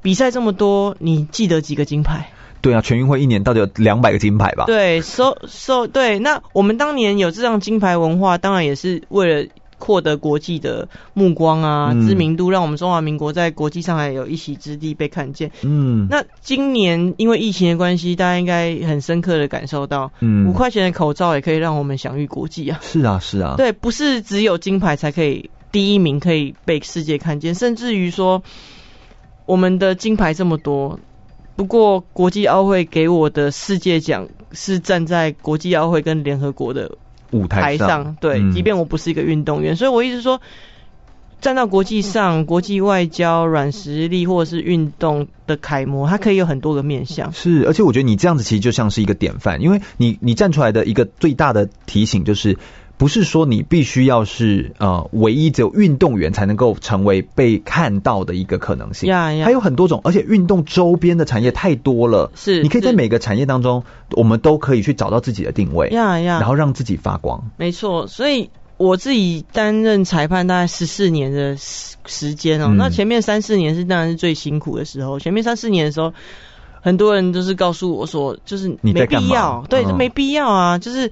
[0.02, 2.32] 比赛这么多，你记得几个金牌？
[2.62, 4.66] 对啊，全运会一年到底有两百个金牌吧？
[4.66, 6.18] 对，so so 对。
[6.18, 9.50] 那我们当年有这样金牌文化，当然也是为了。
[9.86, 15.52] 获得国际的目光啊、嗯、知名度，让我们中华民国在国际上还有一席之地被看见。
[15.62, 22.80] 嗯，那今年因为疫情的关系，大家应该很深刻的感受到，嗯，五块钱的口罩也可以让我们享誉国际啊。
[22.82, 28.42] 是啊，是啊，对，不是只有金牌才可以第一名可以被世界看见，甚至于说
[29.46, 31.00] 我们的金牌这么多。
[31.56, 36.98] 不过，国际奥会给我的世界奖是站在国际奥会跟联合国的
[37.32, 40.42] 舞台上，对，嗯、即便我不是一个运动员，所以我一直说，
[41.42, 47.34] 站到国际上，国际外交、软实力或者是运动的楷模，它可以有很多个面向。
[47.34, 52.58] 是，而且我觉得你这样子其实就像是一个典范，因为你你站出来的一个最大的提醒就是。
[52.98, 67.52] 不是说你必须要是呃唯一只有运动员才能够成为被看到的一个可能性，还有很多种，而且运动周边的产业太多了，是，你可以在每个产业当中，我们都可以去找到自己的定位，然后让自己发光。
[67.58, 76.14] 没错，所以我自己担任裁判大概十四年的时时间哦，那前面三四年是当然是最辛苦的时候，前面三四年的时候，
[76.82, 81.12] 很多人都是告诉我说，就是没必要，对，就没必要啊，就是。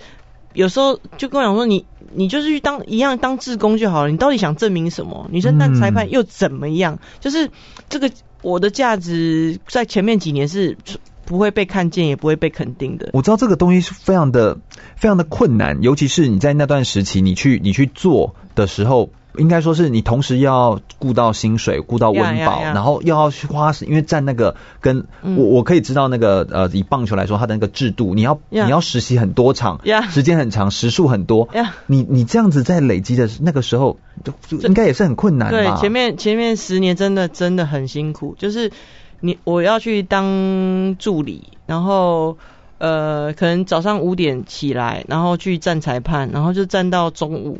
[0.53, 5.27] 有时候就跟我讲说，你你就是去当一样当志工就好了，你到底想证明什么？
[5.31, 6.99] 女生当裁判又怎么样？
[7.19, 7.49] 就是
[7.89, 10.77] 这个我的价值在前面几年是
[11.25, 13.09] 不会被看见，也不会被肯定的。
[13.13, 14.59] 我知道这个东西是非常的
[14.95, 19.09] 非常的困难，尤其是你在那段时期，你去你去做的时候。
[19.37, 22.73] 应该说是你同时要顾到薪水，顾到温饱，yeah, yeah, yeah.
[22.73, 31.49] 然后又要去花时，因为站那个跟、嗯、我我可以知道那个呃，以棒球来说，它的那个制度，你要.你要实习很多场.时间很长，时数很多.
[31.87, 35.57] 你你这样子在累积的那个时候，就就应该也是很困难的。
[35.57, 38.71] 对，前面前面十年真的真的很辛苦，就是
[39.19, 42.37] 你我要去当助理，然后
[42.77, 47.59] 呃，可能早上五点起来，然后去站裁判，然后就站到中午。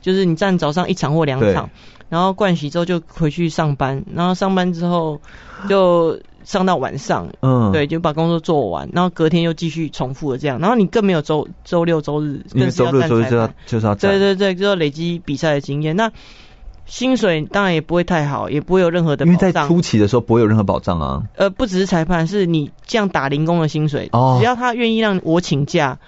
[0.00, 1.70] 就是你站早上一场或两场，
[2.08, 5.20] 然后盥洗之后就回去上班，然后上班之后
[5.68, 15.96] 就上到晚上，嗯，对，就把工作做完，然后隔天又继续重复的这样，然后你更没有周周六周日，因为周六周日就要就是要对对对，就要累积比赛的经验。
[15.96, 16.10] 那
[16.86, 21.24] 薪水当然也不会太好，也不会有任何的保障，因为在初期的时候不会有任何保障啊。
[21.36, 25.98] 呃，不只是裁判，是你这样打零工的薪水，哦，只要他愿意让我请假。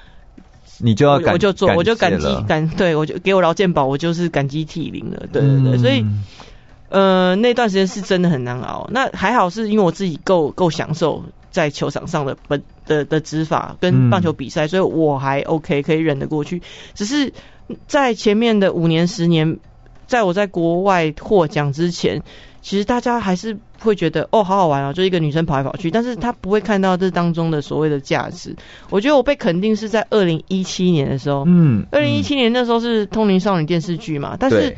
[0.83, 6.05] 你就要感，我就做，我就感激感，对我就给我劳健保，我就是感激涕零了，对对对，嗯、所以
[6.89, 8.89] 呃那段时间是真的很难熬。
[8.91, 16.63] 那还好是因为我自己够够享受在球场上的本的的执法跟棒球比赛，嗯，所以我还 OK 可以忍得过去。
[16.95, 17.33] 只是
[17.87, 19.59] 在前面的五年十年，
[20.11, 22.23] 在我在国外获奖之前。
[22.63, 28.55] 其实大家还是会觉得哦，好好玩啊，就一个女生跑来跑去，但是她不会看到这当中的所谓的价值。
[28.91, 34.77] 我觉得我被肯定是在二零一七年的时候，嗯，二零一七年那时候是《通灵少女》电视剧嘛，但是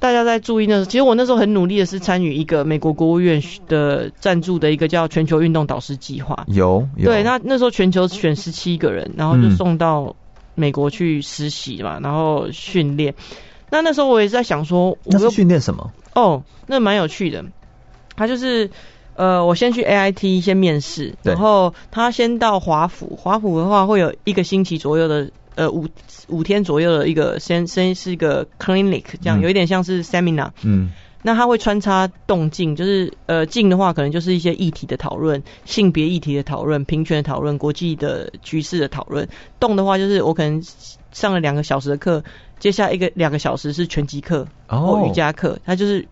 [0.00, 10.16] 大家在注意那时候，其实我那时候很努力的是参与一个美国国务院的赞助的一个叫全球运动导师计划，有，有，对，那那时候全球选十七个人，然后就送到
[10.56, 13.14] 美国去实习嘛，然后训练。
[13.70, 15.92] 那那时候我也在想说，那是训练什么？
[16.14, 17.44] 哦，那蛮有趣的。
[18.16, 18.70] 他就是，
[19.14, 25.88] 呃，我先去 AIT 先面试，然后他先到华府，华府的话会有一个星期左右的，呃，五
[26.28, 30.50] 五天左右的一个先先是一个 clinic，这样、嗯、有一点像是 seminar。
[30.62, 30.92] 嗯。
[31.22, 39.28] 那他会穿插动静，就是呃静的话可能就是一些议题的讨论，性别议题的讨论，平权的讨论，国际的局势的讨论。
[39.58, 40.62] 动的话就是我可能
[41.10, 42.22] 上了两个小时的课。
[42.58, 46.06] 接下来一个两个小时是拳击课或瑜伽课，它就是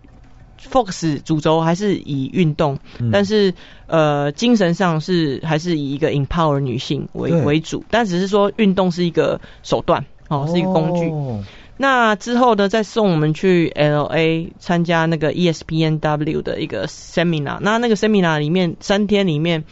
[0.70, 3.55] focus 主轴还是以运动，嗯、但是
[3.86, 11.09] 呃精神上是还是以一个 empower 女性为为主，但只是说运动是一个手段哦，是一个工具。
[11.09, 11.42] 哦、
[11.76, 19.64] 那之后呢，再送我们去 LA 参加那个 ESPNW 的一个 seminar，那那个 seminar 里面三天里面。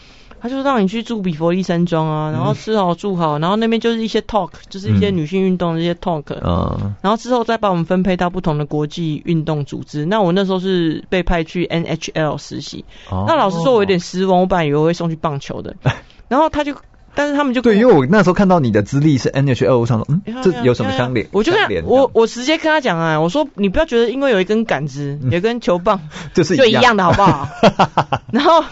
[0.42, 10.04] 他就让你去住比佛利山庄啊，然后吃好住好，然后那边就是一些 talk，就是一些女性运动的一些 talk，嗯，然后之后再把我们分配到不同的国际运动组织。
[10.04, 15.76] 那我那时候是被派去 NHL 实习，哦，那老实说，我有点失望，我本来以为我会送去棒球的，
[16.26, 16.74] 然后他就，
[17.14, 21.28] 但是他们就对，因为我那时候看到你的资历是 NHL，我想说，嗯，这有什么相连？
[21.30, 26.00] 我就跟他我我直接跟他讲啊，我说你不要觉得因为有一根杆子，有一根球棒，
[26.34, 27.48] 就是就一样的好不好？
[28.32, 28.64] 然后。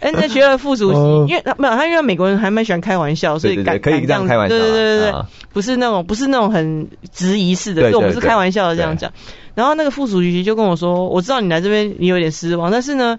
[0.00, 9.12] NHL 副主席，哦、因为他没有他，因为美国人还蛮喜欢开玩笑，所以敢可以这样开玩笑，对对对对，啊、不是那种不是那种很质疑式的，对对对，我们是开玩笑的这样讲。
[9.54, 13.18] 然后那个副主席就跟我说：“我知道你来这边你有点失望，但是呢，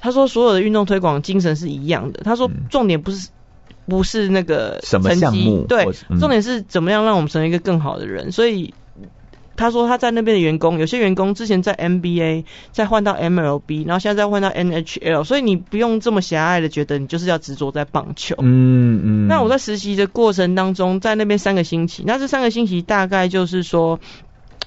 [0.00, 2.20] 他说所有的运动推广精神是一样的。
[2.24, 3.28] 他说重点不是
[3.86, 8.32] 不是那个成绩，什么项目，对、嗯，重点是怎么样让我们成为一个更好的人。
[8.32, 8.72] 所以。”
[9.56, 18.36] 他说他在那边的员工，有些员工之前在 NBA，再换到 MLB，然后现在再换到 NHL，所以你不用这么狭隘的觉得你就是要执着在棒球。
[18.40, 19.28] 嗯嗯。
[19.28, 23.98] 那我在实习的过程当中，在那边三个星期，那这三个星期大概就是说。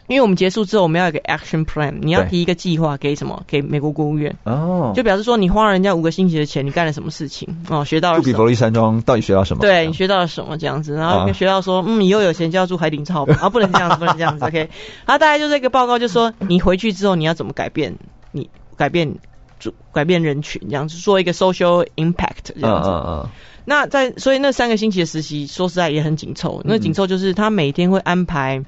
[0.09, 3.43] 因为我们结束之后，我们要有个 action plan，你要提一个计划给什么？
[3.47, 4.35] 给美国国务院。
[4.43, 4.91] 哦。
[4.95, 7.63] 就表示说，你花了人家五个星期的钱，你干了什么事情？
[7.69, 9.61] 哦，学到了比佛利山庄到底学到什么？
[9.61, 10.57] 对，你学到了什么？
[10.57, 14.57] 这样子，然后学到说，嗯，以后有钱就要住海顶超，啊，不能这样子， 不能这样子，OK。
[15.05, 17.95] 然后大概就这个报告，就说你回去之后你要怎么改变？
[18.31, 19.17] 你改变
[19.59, 22.89] 主改变人群，这样子做一个 social impact，这样子。
[22.89, 23.29] 嗯嗯嗯。
[23.65, 26.61] 那在所以那三个星期的实习，说实在也很紧凑。
[26.65, 28.65] 那紧凑就是他每天会安排。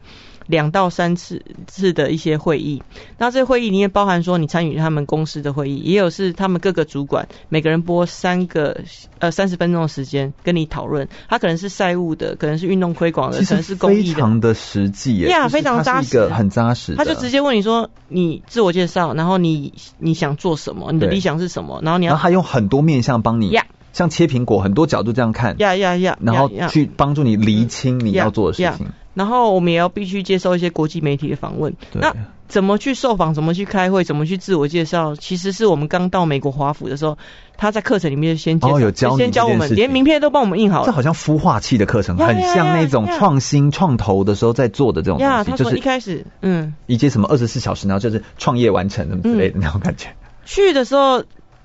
[0.52, 2.84] 两到三次次的一些会议，
[3.18, 8.82] 那这会议里面包含说你参与他们公司的会议，也有是他们各个主管每个人播三个
[9.20, 16.96] 呃三十分钟的时间跟你讨论，他可能是赛务的，可能是运动推广的，可能是公益的，非常的实际耶，呀，非常扎实，一个很扎实。
[16.96, 23.58] 他就直接问你说，你自我介绍，然后你你想做什么，你的理想是什么，然后你要，然后他用很多面向帮你，
[23.94, 28.88] 像切苹果，很多角度这样看，呀呀呀，然后去帮助你厘清你要做的事情。
[29.14, 31.74] 然后我们也要必须接受一些国际媒体的访问。
[31.94, 32.14] 那
[32.48, 33.34] 怎么去受访？
[33.34, 34.04] 怎么去开会？
[34.04, 35.16] 怎么去自我介绍？
[35.16, 37.18] 其实是我们刚到美国华府的时候，
[37.56, 40.86] 他在课程里面先介绍，哦、有教先教我们，连名片都帮我们印好了。
[40.86, 50.08] 这好像孵化器的课程，很像那种创新创投的时候在做的这种东西，就是一开始，嗯，一节什么二十四小时，然后就是创业完成什么之类的那种感觉。
[50.44, 51.24] 去的时候，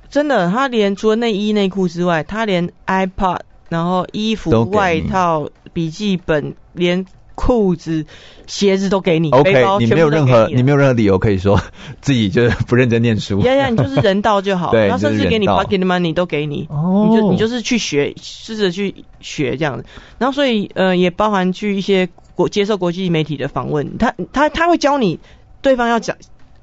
[0.08, 7.04] 真的，他连除了内衣内裤之外，他连 iPad，然后衣服、外套、笔记本，连。
[7.36, 8.04] 裤子、
[8.48, 11.60] 鞋子都给你，OK，你没有任何，你没有任何理由可以说
[12.00, 13.40] 自己就是不认真念书。
[13.42, 19.84] 呀呀，你就是人道就好，对，然后甚至给你 pocket money 都给你，哦，你就你就是去学，试着去学这样子。
[20.18, 25.20] 然后所以呃，也包含去一些国接受国际媒体的访问，他他他会教你
[25.62, 26.16] 对方要讲。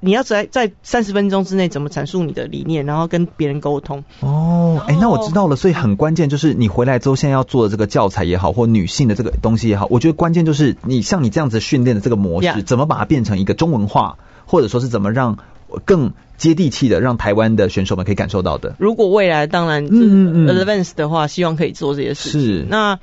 [0.04, 4.04] 你要在在三十分钟之内怎么阐述你的理念，然后跟别人沟通。
[4.20, 5.56] 哦，哎、欸，那我知道了。
[5.56, 15.38] 所以很关键就是你回来之后，现在要做的这个教材也好，或女性的这个东西也好，我觉得关键就是你像你这样子训练的这个模式.怎么把它变成一个中文化，或者说是怎么让
[15.86, 18.76] 更接地气的，让台湾的选手们可以感受到的。
[18.80, 22.42] 如果未来当然嗯 advance 的话，希望可以做这些事情。
[22.42, 22.66] 是。
[22.70, 23.00] 那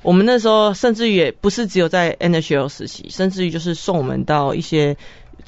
[0.00, 4.96] 我们那时候甚至于也不是只有在 NHL 实习，甚至于就是送我们到一些。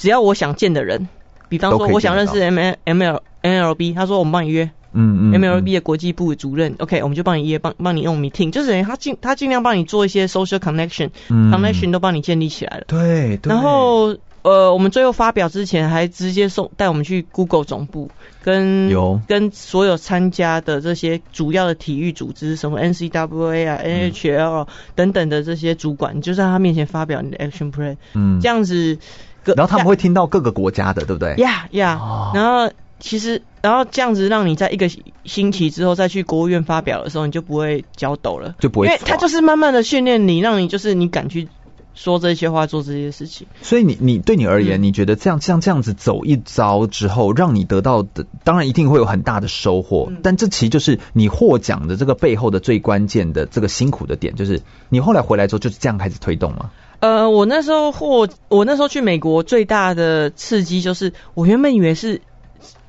[0.00, 1.08] 只要我想见的人，
[1.50, 12.84] 比方说我想认识 M L M L N L B，他说我们帮你约，嗯嗯，M L B 的国际部主任，OK，我们就帮你约，帮帮你用 meeting，就是等于他尽他尽量帮你做一些 social connection，connection 都帮你建立起来了。
[12.86, 13.52] 对，对。
[13.52, 18.10] 然后呃，我们最后发表之前，还直接送带我们去 Google 总部，
[18.42, 19.20] 跟有。
[19.28, 28.96] 跟所有参加的这些主要的体育组织，什么 N C W A 啊、N H L 等等的这些主管，就在他面前发表你的 action plan，嗯，这样子。
[29.44, 31.34] 然后他们会听到各个国家的，对不对？
[31.36, 34.90] 呀呀，然后其实，然后这样子让你在一个
[35.24, 41.48] 星期之后再去国务院发表的时候，你就不会脚抖了，就不会，因为他就是慢慢的训练你，让你就是你敢去
[41.94, 43.46] 说这些话，做这些事情。
[43.62, 50.06] 所以你你对你而言，嗯、你觉得这样像这样子走一遭之后，让你得到的，当然一定会有很大的收获。
[50.10, 56.70] 嗯、但这其实就是你获奖的这个背后的最关键的这个辛苦的点，就是你后来回来之后就是这样开始推动吗？
[57.00, 62.20] 呃，我那时候或我那时候去美国最大的刺激就是，我原本以为是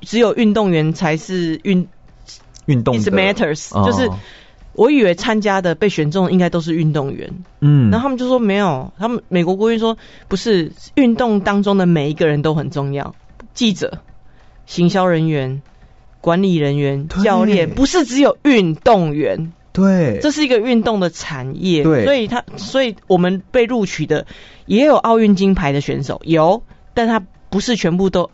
[0.02, 1.88] 只有运动员才是运
[2.66, 4.10] 运动的 it matters，、哦、就是
[4.74, 9.96] 我以为参加的被选中应该都是运动员，嗯，然后他们就说没有，他们美国国运说
[10.28, 13.14] 不是，运动当中的每一个人都很重要，
[13.54, 14.02] 记者、
[14.66, 15.62] 行销人员、
[16.20, 19.52] 管理人员、教练，不是只有运动员。
[19.72, 24.26] 对，这是一个运动的产业，对，所以他，所以我们被录取的
[24.66, 26.62] 也有奥运金牌的选手，有，
[26.94, 28.30] 但他不是全部都，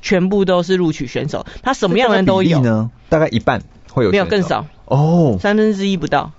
[0.00, 2.60] 全部都是录取选手，他什么样的人都有。
[2.60, 2.90] 呢？
[3.08, 3.62] 大概一半
[3.92, 4.66] 会有，没有更少。
[4.86, 6.32] 哦，三分之一不到。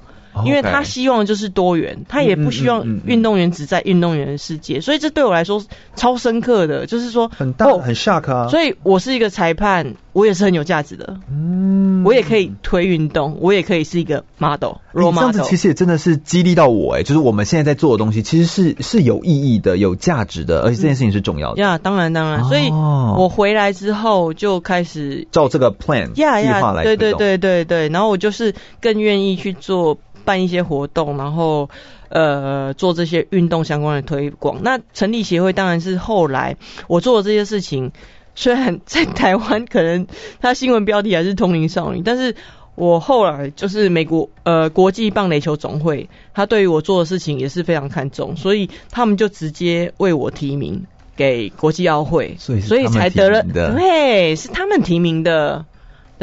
[0.45, 5.63] 因为他希望就是多元，他也不希望运动员只在运动员的世界，所以这对我来说
[5.95, 8.47] 超深刻的，就是说很大很 shock 啊。
[8.49, 11.17] 所以我是一个裁判，我也是很有价值的。
[11.29, 14.73] 嗯，我也可以推运动，我也可以是一个 model。
[14.93, 21.61] 这样子其实也真的是激励到我哎，就是我们现在在做的东西其实是是有意义的、有价值的，而且这件事情是重要的。
[21.61, 26.83] 呀，当然当然，所以我回来之后就开始照这个 plan 计划来。
[26.83, 29.97] 对对对对对，然后我就是更愿意去做。
[30.25, 31.69] 办一些活动，然后
[32.09, 34.59] 呃做这些运动相关的推广。
[34.63, 36.57] 那成立协会当然是后来
[36.87, 37.91] 我做的这些事情，
[38.35, 40.07] 虽然在台湾可能
[40.41, 42.35] 它新闻标题还是通灵少女，但是
[42.75, 55.65] 我后来就是美国呃国际棒垒球总会，他对于我做的事情也是非常看重，所以他们就直接为我提名给国际奥会，所以所以才得了，对，是他们提名的。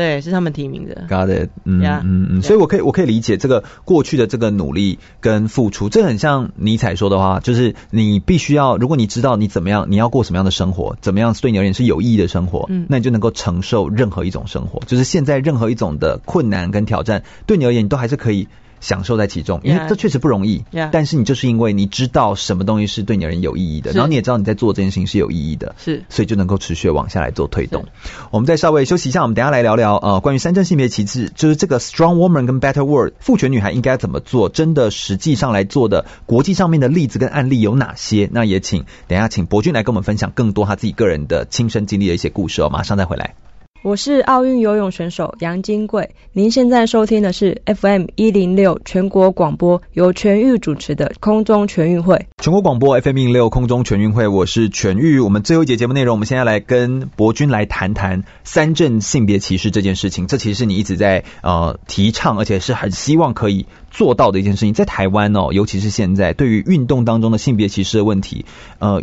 [0.00, 1.06] 对，是他们提名的。
[1.10, 18.48] Got it，嗯嗯嗯，所以我可以我可以理解这个过去的这个努力跟付出，这很像尼采说的话，就是你必须要，如果你知道你怎么样，你要过什么样的生活，怎么样对你而言是有意义的生活，嗯，那你就能够承受任何一种生活，就是现在任何一种的困难跟挑战，对你而言，你都还是可以。
[18.80, 20.64] 享受在其中，因为这确实不容易。
[20.90, 27.84] 但是你就是因为你知道什么东西是对你而言有意义的，然后你也知道你在做这件事情是有意义的，是，所以就能够持续往下来做推动。
[28.30, 38.28] 我们再稍微休息一下，我们等一下来聊聊呃关于三正性别旗帜，就是这个 Strong Woman 跟 Better World 父权女孩应该怎么做，真的实际上来做的国际上面的例子跟案例有哪些？
[38.32, 42.70] 那也请等一下请博君来跟我们分享更多他自己个人的亲身经历的一些故事哦。
[42.70, 43.34] 马上再回来。
[43.82, 52.26] 我是奥运游泳选手杨金贵，您现在收听的是 FM 一零六全国广播，由全玉主持的空中全运会。
[52.42, 55.18] 全国广播 FM 一零六空中全运会，我是全玉。
[55.18, 60.26] 我们最后一节节目内容，我们现在来跟博君来谈谈三正性别歧视这件事情。
[60.26, 64.74] 这其实是你一直在呃提倡，而且是很希望可以做到的一件事情。
[64.74, 68.44] 在台湾哦，尤其是现在，对于运动当中的性别歧视的问题，
[68.78, 69.02] 呃。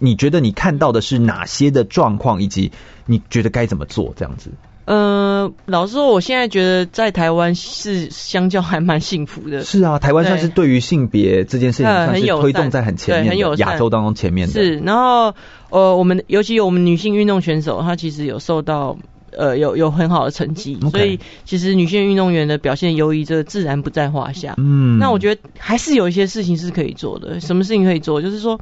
[0.00, 2.72] 你觉得你看到的是哪些的状况，以及
[3.06, 4.12] 你觉得该怎么做？
[4.16, 4.50] 这样子。
[4.84, 9.62] 呃，老实说，我现在觉得在台湾是相较还蛮幸福的。
[9.62, 14.54] 是啊，台湾算是对于性别这件事情算是推动在很前面的，亚洲当中前面的。
[14.54, 15.36] 是，然后
[15.70, 18.98] 呃，我们尤其有我们女性运动选手，她其实有受到
[19.36, 24.54] 呃有有很好的成绩.所以其实女性运动员的表现优异，这自然不在话下。
[24.56, 27.40] 嗯，那我觉得还是有一些事情是可以做的。
[27.40, 28.20] 什么事情可以做？
[28.22, 28.60] 就是说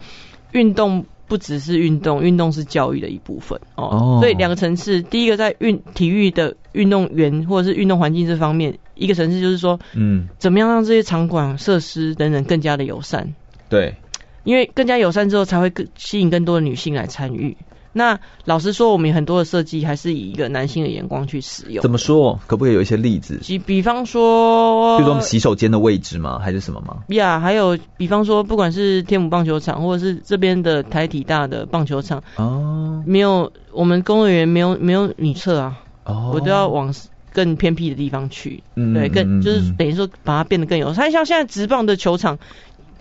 [0.52, 1.06] 运动。
[1.26, 3.84] 不只是运动，运动是教育的一部分哦。
[3.84, 4.20] Oh.
[4.20, 13.34] 所以两个层次，第一个在运体育的运动员或者是运动环境这方面，一个层次就是说，嗯，怎么样让这些场馆设施等等更加的友善？
[13.70, 13.94] 对，
[14.44, 17.56] 因为更加友善之后，才会更吸引更多的女性来参与。
[17.96, 21.80] 那老实说，我们很多的设计还是以一个男性的眼光去使用。
[21.80, 22.40] 怎么说？
[22.48, 23.38] 可不可以有一些例子？
[23.46, 26.40] 比比方说，比如说洗手间的位置吗？
[26.40, 27.04] 还是什么吗？
[27.08, 36.92] 呀，yeah, 还有比方说，不管是天母棒球场，或者是这边的台体大的棒球场，哦，没有我们公务员没有没有女厕啊，哦，我都要往
[37.32, 40.92] 更偏僻的地方去，嗯，对，更就是等于说把它变得更有。
[40.92, 42.38] 它像现在直棒的球场。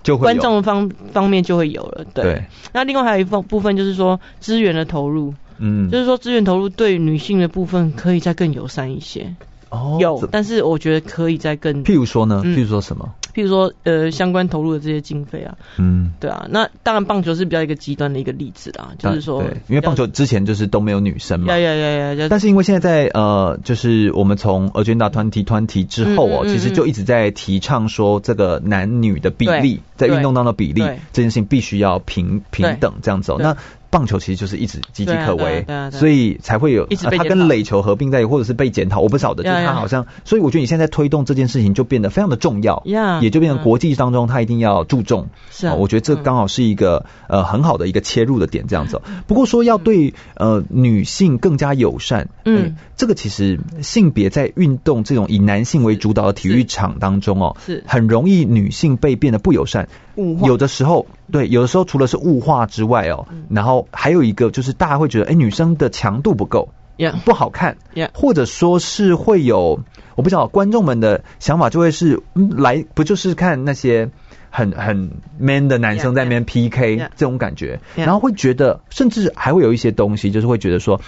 [0.03, 2.23] 就会观众方方面就会有了，对。
[2.23, 9.33] 对，那另外还有一方部分就是说资源的投入，嗯，就是说资源投入对女性的部分可以再更友善一些。
[9.69, 11.83] 哦，有，但是我觉得可以再更。
[11.83, 12.41] 譬如说呢？
[12.45, 13.11] 嗯、譬如说什么？
[13.33, 30.81] 譬如说，呃，相关投入的这些经费啊，嗯，对啊，那当然棒球是比较一个极端的一个例子啦，就是说，对，因为棒球之前就是都没有女生嘛，呀呀呀呀，但是因为现在在呃，就是我们从 Agenda 2020之后哦，嗯嗯嗯嗯，其实就一直在提倡说这个男女的比例在运动当中的比例
[31.11, 33.57] 这件事情必须要平平等这样子哦，那。
[33.93, 42.81] 棒球其实就是一直岌岌可危，所以才会有它跟垒球合并在，或者是被检讨，我不晓得，就是它好像，所以我觉得你现在推动这件事情就变得非常的重要，
[43.21, 45.27] 也就变成国际当中它一定要注重。
[45.51, 48.99] 是啊，我觉得这刚好是一个呃很好的一个切入的点，这样子。
[49.27, 57.83] 不过说要对呃女性更加友善，嗯，这个其实性别在运动这种以男性为主导的体育场当中哦，是。
[57.85, 59.87] 很容易女性被变得不友善。
[60.15, 67.13] 有的时候，对，有的时候除了是物化之外哦，然后还有一个就是大家会觉得，哎，女生的强度不够，Yeah.
[67.25, 68.09] 不好看，Yeah.
[68.13, 69.79] 或者说是会有，
[70.15, 74.09] 我不知道观众们的想法就会是，来不就是看那些
[74.49, 76.97] 很很 man 的男生在那边 PK.
[77.15, 81.01] 这种感觉.然后会觉得，甚至还会有一些东西，就是会觉得说。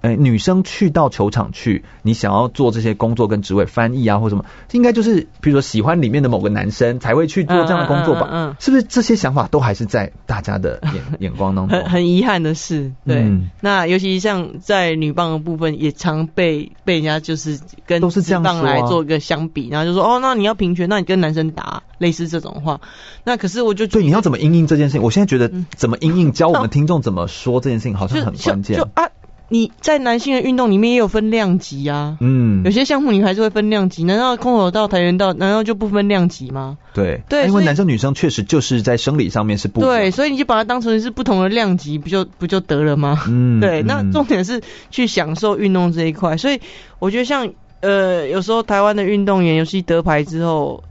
[0.00, 8.28] 哎，女生去到球场去，你想要做这些工作跟职位，翻译啊或什么，应该就是比如说喜欢里面的某个男生才会去做这样的工作吧？
[8.30, 11.78] 嗯，嗯嗯嗯是不是这些想法都还是在大家的眼眼光当中？
[11.78, 13.16] 很很遗憾的是，对。
[13.16, 22.80] 嗯、那尤其像在女棒的部分，也常被被人家就是跟职棒来做一个相比，然后就说哦，那你要平权，那你跟男生打，类似这种话。
[23.24, 25.02] 那可是我就对你要怎么应应这件事情？
[25.02, 28.80] 我现在觉得怎么应应教我们听众怎么说这件事情，好像很关键。
[28.94, 29.10] 啊
[29.52, 36.78] 你在男性的运动里面也有分量级啊，嗯，有些项目你还是会分量级，难道空手道、跆拳道难道就不分量级吗？
[36.94, 39.80] 对，对，因为男生女生确实就是在生理上面是不。
[39.80, 43.24] 对，所以你就把它当成是不同的量级，不就不就得了吗？
[43.26, 46.60] 嗯，对，那重点是去享受运动这一块，所以
[47.00, 50.84] 我觉得像呃，有时候台湾的运动员，尤其得牌之后，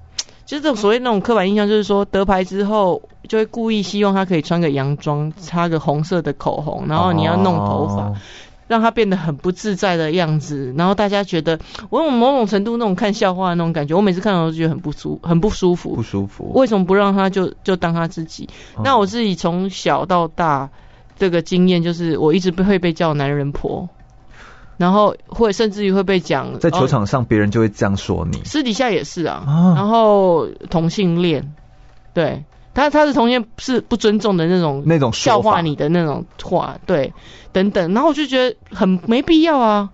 [0.46, 8.04] 就是这种所谓那种刻板印象，就是说得牌之后就会故意希望他可以穿个洋装，擦个红色的口红，然后你要弄头发。
[8.04, 8.16] 哦
[8.70, 11.60] 让他变得很不自在的样子，然后大家觉得
[11.90, 15.96] 我有某种程度那种看笑话的那种感觉，我每次看到都觉得很不舒很不舒服。
[15.96, 16.52] 不舒服。
[16.54, 18.48] 为什么不让他就就当他自己？
[18.78, 20.70] 嗯、那我自己从小到大
[21.18, 23.90] 这个经验就是，我一直会被叫男人婆，
[24.78, 29.44] 然后会甚至于会被讲在球场上别人就会这样说你，私底下也是啊。
[29.48, 31.56] 啊然后同性恋，
[32.14, 32.44] 对。
[32.74, 37.14] 他他是同样是不尊重的那种那种笑话你的那种话，对，
[37.52, 39.90] 等等，然后我就觉得很没必要啊，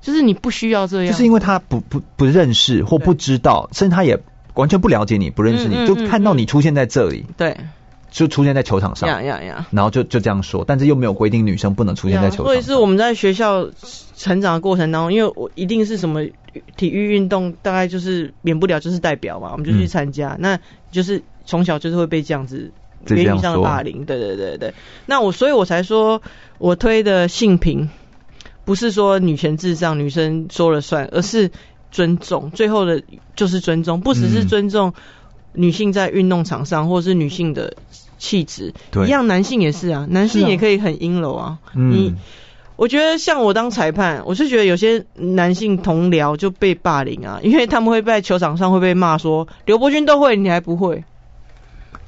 [0.00, 4.18] 就是你不需要这样，就是因为他不不不认识或不知道，甚至他也
[4.54, 7.56] 完全不了解你，不认识你，嗯嗯嗯嗯就看到你出现在这里，对，
[8.10, 13.68] 就出现在球场上，呀呀呀，然后就就这样说，但是又没有规定女生不能出现在球场上，所以是我们在学校
[14.16, 16.24] 成长的过程当中，因为我一定是什么
[16.76, 20.58] 体育运动，大概就是免不了就是代表嘛，我们就去参加，嗯、那
[20.92, 21.22] 就是。
[21.50, 22.70] 从小就是会被这样子
[23.08, 24.72] 言语上的霸凌，对对对对。
[25.06, 26.22] 那我所以我才说，
[26.58, 27.90] 我推的性平
[28.64, 31.50] 不是说女权至上，女生说了算，而是
[31.90, 32.52] 尊重。
[32.52, 33.02] 最后的
[33.34, 34.94] 就是尊重，不只是尊重
[35.52, 37.74] 女性在运动场上，或者是女性的
[38.16, 41.58] 气质，对一样男性也是啊，男性也可以很阴柔啊。
[41.64, 42.14] 啊你，
[42.76, 51.02] 我觉得像我当裁判，我是觉得有些男性同僚就被霸凌啊，因为他们会在球场上会被骂说刘伯君都会，你还不会。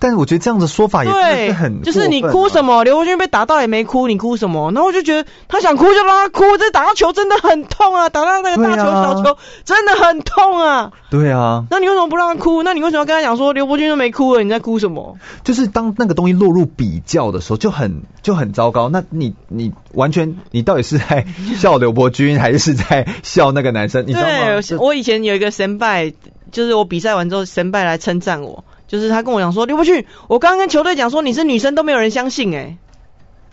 [0.02, 2.82] 但是我觉得这样的说法也是很、啊，就是你哭什么？
[2.82, 4.72] 刘伯钧被打到也没哭，你哭什么？
[4.72, 8.08] 然后我就觉得他想哭就让他哭，这打到球真的很痛啊！
[8.08, 10.90] 打到那个大球小球真的很痛啊！
[11.08, 12.64] 对啊，那你为什么不让他哭？
[12.64, 14.42] 那你为什么要跟他讲说刘伯钧都没哭了？
[14.42, 15.16] 你在哭什么？
[15.44, 18.88] 就是当那个东西落入比较的时候，就很就很糟糕。
[18.88, 21.24] 那你你完全你到底是在
[21.54, 24.04] 笑刘伯钧，还是在笑那个男生？
[24.04, 24.60] 你知道吗？
[24.60, 26.12] 对，我以前有一个神拜，
[26.50, 28.64] 就是我比赛完之后，神拜来称赞我。
[28.92, 32.78] 就是他跟我讲说，刘伯钧，我刚刚跟球队讲说你是女生都没有人相信哎、欸，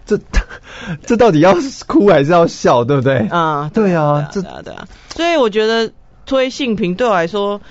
[0.06, 0.20] 这
[1.08, 1.56] 这到底要
[1.88, 3.20] 哭还是要笑，对不对？
[3.30, 4.86] 啊，对啊，这对啊，对啊，
[5.16, 5.94] 所以我觉得
[6.26, 7.62] 推性平对我来说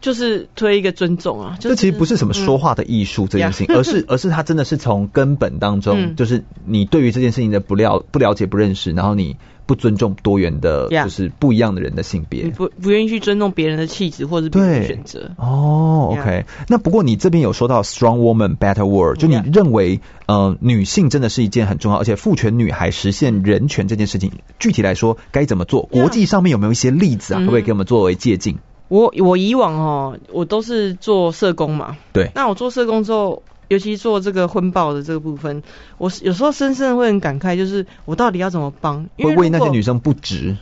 [0.00, 9.36] 就是推一个尊重啊，就是、这其实不是什么说话的艺术这件事情，嗯、而是而是他真的是从根本当中，嗯、就是你对于这件事情的不了不了解不认识，然后你。
[9.66, 15.30] 不尊重多元的，就是不一样的人的性别，你不不愿意去尊重别人的气质或者是别人的选择。
[15.36, 16.44] 哦，OK。
[16.68, 25.82] 那不过你这边有说到 Strong Woman Better World，就你认为.呃女性真的是一件很重要，而且父权女孩实现人权这件事情，具体来说该怎么做？
[25.82, 27.40] 国际上面有没有一些例子啊？
[27.40, 28.54] 可不可以给我们作为借鉴？
[28.88, 32.30] 我我以往哦，我都是做社工嘛，对。
[32.34, 33.42] 那我做社工之后。
[33.72, 35.62] 尤其做这个婚报的这个部分，
[35.96, 39.08] 我有时候深深的会很感慨，就是我到底要怎么帮？
[39.16, 40.54] 会为那些女生不值。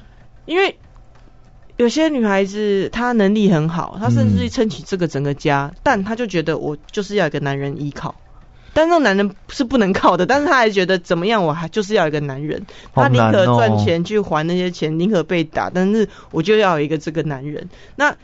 [0.47, 0.77] 因为
[1.77, 8.15] 有些女孩子她能力很好，她甚至撑起这个整个家，嗯、但她就觉得我就是要一个男人依靠。
[8.75, 12.65] 但那个男人是不能靠的，但是她还觉得怎么样，我还就是要一个男人。
[12.95, 17.69] 她宁可赚钱去还那些钱，宁可被打，但是我就要一个这个男人。
[17.97, 18.15] 那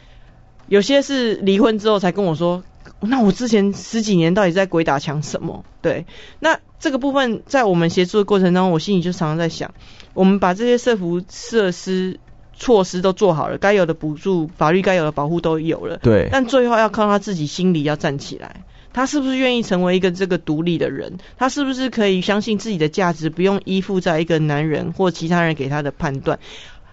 [0.69, 2.63] 有些是离婚之后才跟我说。
[3.01, 5.65] 那我之前十几年到底在鬼打墙什么？
[5.83, 6.07] 对，
[6.41, 9.75] 那这个部分在我们协助的过程当中，我心里就常常在想，
[10.15, 12.19] 我们把这些社福设施
[12.55, 16.29] 措施都做好了，该有的补助、法律该有的保护都有了，对。
[16.33, 18.65] 但最后要靠他自己心里要站起来，
[18.95, 21.19] 他是不是愿意成为一个这个独立的人？
[21.37, 26.39] 他是不是可以相信自己的价值，不用依附在一个男人或其他人给他的判断？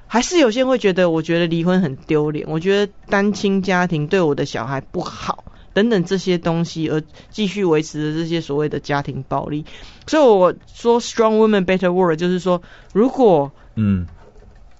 [0.05, 5.45] 还是有些人会觉得，我觉得离婚很丢脸，我觉得单亲家庭对我的小孩不好。
[5.73, 9.65] 等等这些东西，而继续维持的这些所谓的家庭暴力，
[10.07, 12.61] 所以我说 Strong Women Better World 就是说，
[12.93, 14.05] 如果嗯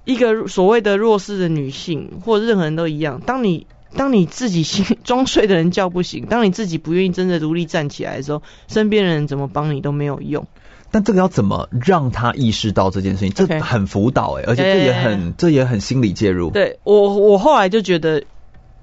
[0.06, 3.66] 一个所谓的弱势的女性或者任何人都一样，当你
[3.96, 10.46] 当你自己心 装睡的人叫不醒，当你自己不愿意真的独立站起来的时候，身边的人怎么帮你都没有用。
[10.92, 13.34] 但这个要怎么让他意识到这件事情？
[13.34, 16.52] 这很辅导哎，而且这也很.这也很心理介入。
[16.52, 18.24] 对我我后来就觉得。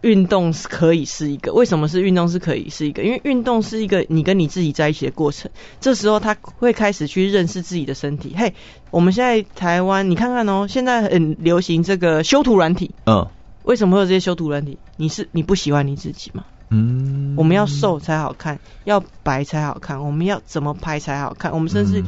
[0.03, 3.03] 运动是可以是一个，为什么是运动是可以是一个？
[3.03, 5.51] 因为运动是一个你跟你自己在一起的过程。
[5.81, 8.35] 这时候他会开始去认识自己的身体。
[8.37, 8.55] 嘿，
[8.91, 12.93] 我们现在台湾，你看看哦，现在很流行这个修图软体。
[13.07, 13.27] 嗯。
[13.63, 14.79] 为什么会有这些修图软体？
[14.97, 16.45] 你是你不喜欢你自己吗？
[16.71, 17.35] 嗯。
[17.37, 21.53] 我们要瘦才好看，要白才好看，我们要怎么拍才好看？
[21.53, 22.07] 我们甚至，嗯、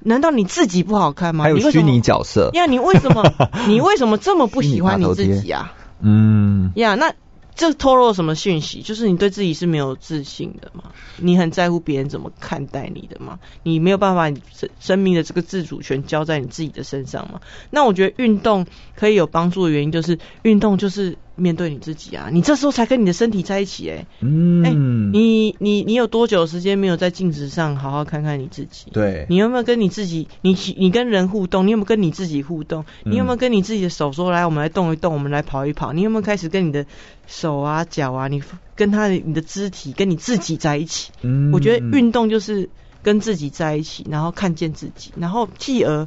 [0.00, 1.44] 难道你自己不好看吗？
[1.44, 2.50] 还有虚拟角色。
[2.52, 3.24] 呀，你为什么
[3.66, 5.72] 你为什么这么不喜欢你自己啊？
[6.00, 6.70] 嗯。
[6.74, 7.10] 呀，那。
[7.54, 8.80] 这透露什么讯息？
[8.82, 10.92] 就是你对自己是没有自信的吗？
[11.16, 13.38] 你很在乎别人怎么看待你的吗？
[13.62, 17.40] 你没有办法，生生命的这个自主权交在你自己的身上吗？
[17.70, 24.06] 那我觉得运动可以有帮助的原因，就是运动就是面对你自己啊，你这时候才跟你的身体在一起哎、欸。
[24.20, 28.90] 嗯，哎、欸，你你你有多久时间没有在镜子上好好看看你自己？
[28.92, 32.84] 对，你有没有跟你自己，你你跟人互动，你有没有跟你自己互动？
[33.04, 35.92] 你有没有跟你自己的手说，来，我们来动一动，我们来跑一跑？
[35.92, 36.84] 你有没有开始跟你的
[37.26, 38.42] 手啊、脚啊，你
[38.76, 41.10] 跟他的你的肢体，跟你自己在一起？
[41.22, 42.68] 嗯，我觉得运动就是
[43.02, 46.06] 跟自己在一起，然后看见自己，然后继而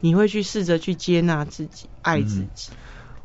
[0.00, 2.70] 你会去试着去接纳自己，爱自己。
[2.70, 2.76] 嗯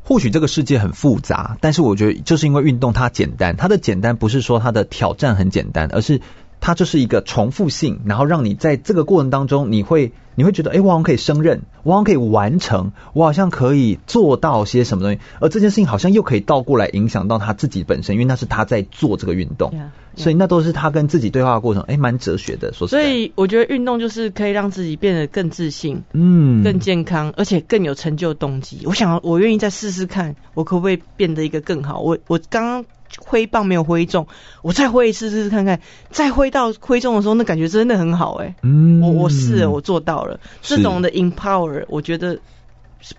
[0.04, 6.22] 或许这个世界很复杂，但是我觉得就是因为运动它简单，它的简单不是说它的挑战很简单，而是
[6.60, 19.72] 它就是一个重复性，然后让你在这个过程当中，你会你会觉得，哎，我好像可以胜任，我好像可以完成，我好像可以做到些什么东西，而这件事情好像又可以倒过来影响到他自己本身，因为那是他在做这个运动。
[19.72, 19.90] Yeah.
[20.16, 22.74] 所以那都是他跟自己对话的过程，哎，蛮哲学的。
[22.74, 28.82] 说所以我觉得运动就是可以让自己变得更自信，嗯，更健康，而且更有成就动机。
[28.86, 32.02] 我想，我愿意再试试看，我可不可以变得一个更好？
[32.02, 32.86] 我我刚刚
[33.18, 34.28] 挥棒没有挥中，
[34.62, 35.80] 我再挥一次试试看看，
[36.12, 40.40] 再挥到挥中的时候，那感觉真的很好，哎，嗯，我我试了，我做到了。
[40.62, 42.40] 这种的 empower，我觉得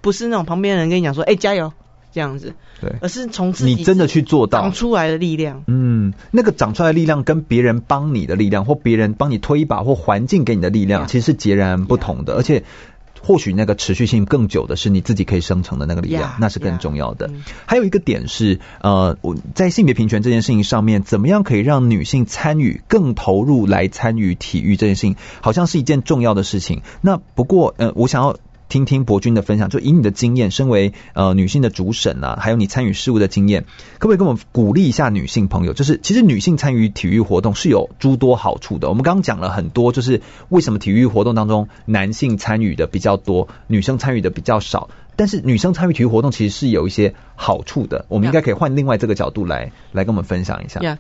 [0.01, 1.73] 不是那种旁边的人跟你讲说，哎，加油。
[2.13, 5.63] 这样子，对，而是从自己你真的去做到长出来的力量。
[5.69, 12.35] 嗯，那个长出来的力量跟别人帮你的力量，或别人帮你推一把，或环境给你的力量，其实是截然不同的。
[12.35, 12.65] 而且，
[13.23, 17.31] 或许那个持续性更久的是你自己可以生成的那个力量，那是更重要的。
[17.67, 26.83] 还有一个点是，呃，我在性别平权这件事情上面，怎么样可以让女性参与、更投入来参与体育这件事情，好像是一件重要的事情。
[27.01, 28.37] 那不过，呃，我想要。
[28.71, 33.65] 听听博君的分享，就以你的经验，身为呃女性的主审啊，还有你参与事务的经验，
[33.99, 35.75] 可不可以跟我们鼓励一下女性朋友？
[35.75, 38.89] 就是其实女性参与体育活动是有诸多好处的。
[38.89, 44.89] 我们刚刚讲了很多，就是为什么体育活动当中男性参与的比较多，女生参与的比较少。
[45.17, 48.07] 但是女生参与体育活动其实是有一些好处的。
[48.09, 50.81] 我们应该可以换另外这个角度来来跟我们分享一下。
[50.81, 50.99] 呀，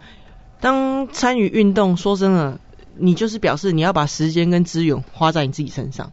[0.61, 2.59] 当参与运动，说真的，
[2.99, 6.13] 你就是表示你要把时间跟资源花在你自己身上。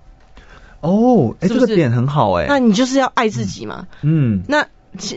[0.81, 2.45] 哦，哎，这个点很好哎。
[2.47, 3.87] 那你就是要爱自己嘛。
[4.01, 4.43] 嗯。
[4.47, 4.67] 那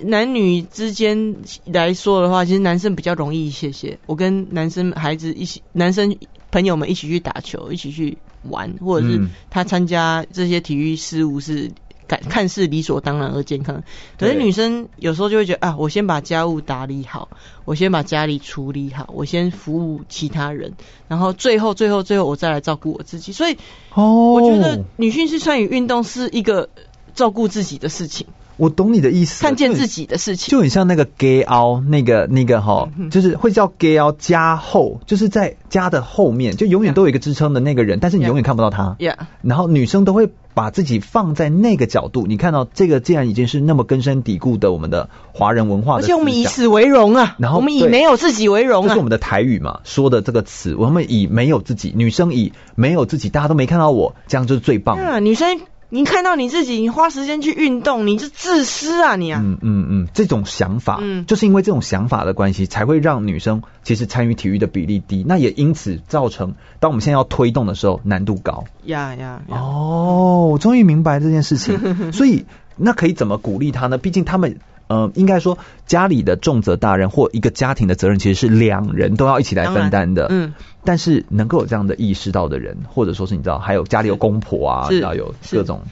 [0.05, 3.99] 男女之间来说的话，其实男生比较容易一些些。
[4.07, 6.17] 我跟男生孩子一起，男生
[6.51, 8.19] 朋友们一起去打球，一起去
[8.49, 11.71] 玩，或者是他参加这些体育事务是。
[12.11, 13.85] 看看似理所当然而健康，
[14.19, 17.29] 可是女生有时候就会觉得啊，我先把家务打理好，
[17.65, 20.75] 我先把家里处理好，我先服务其他人，
[21.07, 23.31] 然后最后最后最后我再来照顾我自己。
[23.31, 23.57] 所以，
[23.95, 26.69] 哦，我觉得女性是参与运动是一个
[27.15, 28.27] 照顾自己的事情。
[28.61, 38.97] 我懂你的意思，看见自己的事情，就很像那个 gay out 那个那个哈，就是会叫 gay out 家后，就是在家的后面，就永远都有一个支撑的那个人，但是你永远看不到他。
[38.99, 39.15] Yeah.
[39.41, 55.03] 然后女生都会把自己放在那个角度，你看到这个，既然已经是那么根深蒂固的我们的华人文化，而且我们以此为荣啊，然后我们以没有自己为荣啊，这是我们的台语嘛说的这个词，我们以没有自己，女生以没有自己，大家都没看到我，这样就是最棒的。
[55.03, 55.61] Yeah, 女生。
[55.91, 59.41] 你看到你自己，你花时间去运动，你是自私啊你啊！
[59.45, 65.25] 嗯嗯嗯，这种想法，嗯，就是因为这种想法的关系，才会让女生其实参与体育的比例低。
[65.27, 68.65] 那也因此造成，当我们现在要推动的时候，难度高。
[68.85, 69.43] 呀呀！
[69.49, 72.13] 哦，我终于明白这件事情。
[72.13, 72.45] 所以，
[72.77, 73.99] 那可以怎么鼓励他呢？
[73.99, 74.59] 毕竟他们。
[74.91, 75.57] 呃，应该说
[75.87, 80.27] 家里的重责大任或一个家庭的责任，其实是两人都要一起来分担的。
[80.31, 80.53] 嗯，
[80.83, 85.83] 但是能够有这样的意识到的人，或者说是你知道，还有家里有公婆啊，要有各种。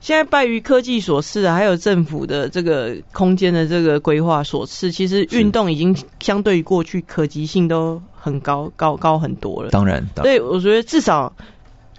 [0.00, 9.70] 现在拜于科技所赐啊，还有政府的这个空间的这个规划所赐，其实运动已经相对于过去可及性都很高，高高很多了。
[9.70, 11.32] 当然，当然，所以我觉得至少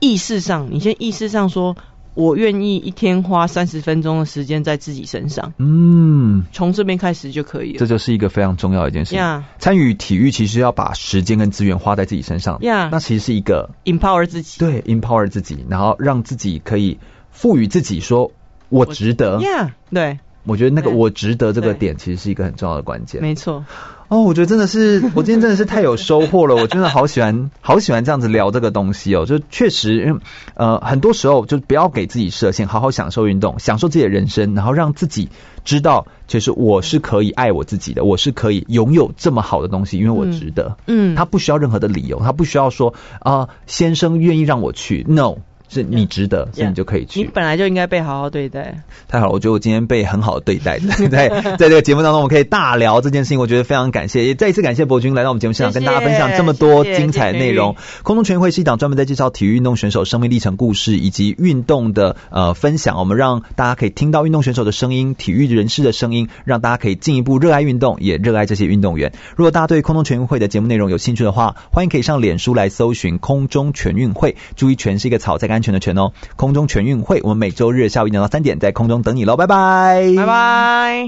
[0.01, 1.77] 意识上，你先意识上说。
[2.19, 7.79] 我愿意一天花三十分钟的时间在自己身上，嗯，从这边开始就可以了。
[7.79, 9.15] 这就是一个非常重要的一件事。
[9.57, 12.59] 参与体育其实要把时间跟资源花在自己身上。
[12.61, 16.99] 那其实是一个 empower 自己，对，empower 自己，然后让自己可以
[17.31, 18.33] 赋予自己说，
[18.67, 19.39] 我值得。
[19.39, 23.21] 呀，yeah, 对，我觉得那个我值得这个点其实是一个很重要的关键。
[23.21, 23.63] 没错。
[24.09, 26.55] 哦，我觉得真的是， 我今天真的是太有收获了。
[26.55, 29.25] 我真的好喜欢，好喜欢这样子聊这个东西哦。
[29.27, 30.19] 就确实，
[30.55, 35.29] 呃，很多时候就不要给自己设限，好好享受运动，享受自己的人生，然后让自己
[35.63, 40.75] 知道，其实我是可以爱我自己的，我是可以拥有这么好的东西，因为我值得。
[40.87, 45.35] 嗯，他不需要任何的理由，他不需要说啊、呃，先生愿意让我去，no。
[45.69, 47.21] 是你值得，所以你就可以去。
[47.21, 48.83] 你本来就应该被好好对待。
[49.07, 57.75] 太好了，我觉得我今天被很好的对待的， 在在这个节目当中，我们可以大聊这件事情，我觉得非常感谢，也再一次感谢博君来到我们节目现场，跟大家分享这么多精彩内容。
[58.03, 69.13] 空中全运会是一档专门在介绍体育运动选手生命历程故事以及运动的呃分享，我们让大家可以听到运动选手的声音、体育人士的声音，让大家可以进一步热爱运动，也热爱这些运动员。
[69.35, 76.11] 如果大家对空中全运会的节目内容有兴趣的话，欢迎可以上脸书来搜寻空中全运会，注意“全”是一个草在安全的“全”哦。
[76.35, 81.07] 空中全运会，我们每周日下午一点到三点在空中等你喽，拜拜，拜拜。